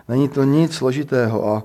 [0.09, 1.63] Není to nic složitého a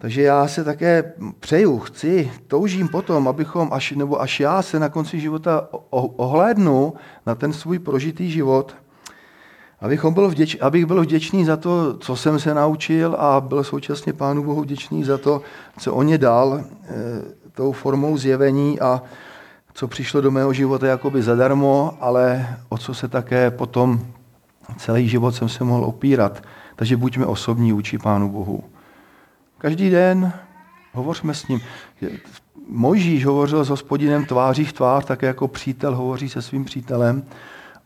[0.00, 4.88] takže já se také přeju, chci, toužím potom, abychom, až, nebo až já se na
[4.88, 6.94] konci života ohlédnu
[7.26, 8.76] na ten svůj prožitý život,
[9.80, 14.12] abychom byl vděč, abych byl vděčný za to, co jsem se naučil a byl současně
[14.12, 15.42] Pánu Bohu vděčný za to,
[15.78, 16.64] co on je dal e,
[17.52, 19.02] tou formou zjevení a
[19.74, 24.00] co přišlo do mého života jakoby zadarmo, ale o co se také potom
[24.78, 26.42] celý život jsem se mohl opírat.
[26.76, 28.64] Takže buďme osobní vůči Pánu Bohu.
[29.60, 30.32] Každý den
[30.92, 31.60] hovořme s ním.
[32.68, 37.22] Mojžíš hovořil s hospodinem tváří v tvář, také jako přítel hovoří se svým přítelem.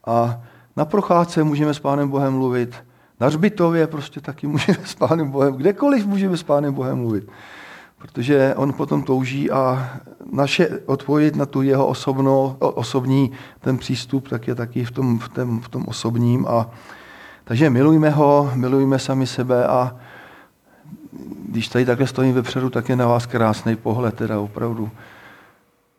[0.07, 0.41] A
[0.77, 2.75] na procházce můžeme s Pánem Bohem mluvit.
[3.21, 7.29] Na řbitově prostě taky můžeme s Pánem Bohem, kdekoliv můžeme s Pánem Bohem mluvit.
[7.99, 9.91] Protože on potom touží a
[10.33, 15.29] naše odpověď na tu jeho osobno, osobní ten přístup, tak je taky v tom, v
[15.29, 16.47] tom, v tom osobním.
[16.47, 16.71] A,
[17.45, 19.97] takže milujme ho, milujme sami sebe a
[21.49, 24.91] když tady takhle stojím vepředu, tak je na vás krásný pohled, teda opravdu.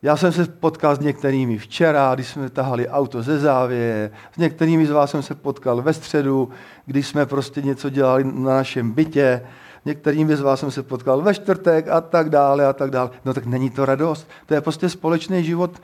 [0.01, 4.85] Já jsem se potkal s některými včera, když jsme tahali auto ze závě, s některými
[4.85, 6.49] z vás jsem se potkal ve středu,
[6.85, 9.41] když jsme prostě něco dělali na našem bytě,
[9.85, 13.09] některými z vás jsem se potkal ve čtvrtek a tak dále a tak dále.
[13.25, 14.27] No tak není to radost.
[14.45, 15.81] To je prostě společný život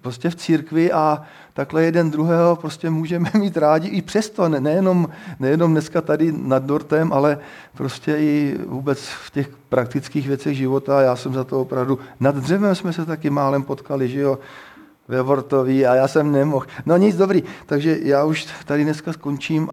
[0.00, 1.22] prostě v církvi a
[1.54, 5.08] takhle jeden druhého prostě můžeme mít rádi i přesto, ne, nejenom,
[5.40, 7.38] nejenom dneska tady nad dortem, ale
[7.76, 11.02] prostě i vůbec v těch praktických věcech života.
[11.02, 14.38] Já jsem za to opravdu, nad dřevem jsme se taky málem potkali, že jo,
[15.08, 16.66] ve Vortový a já jsem nemohl.
[16.86, 19.68] No nic, dobrý, takže já už tady dneska skončím.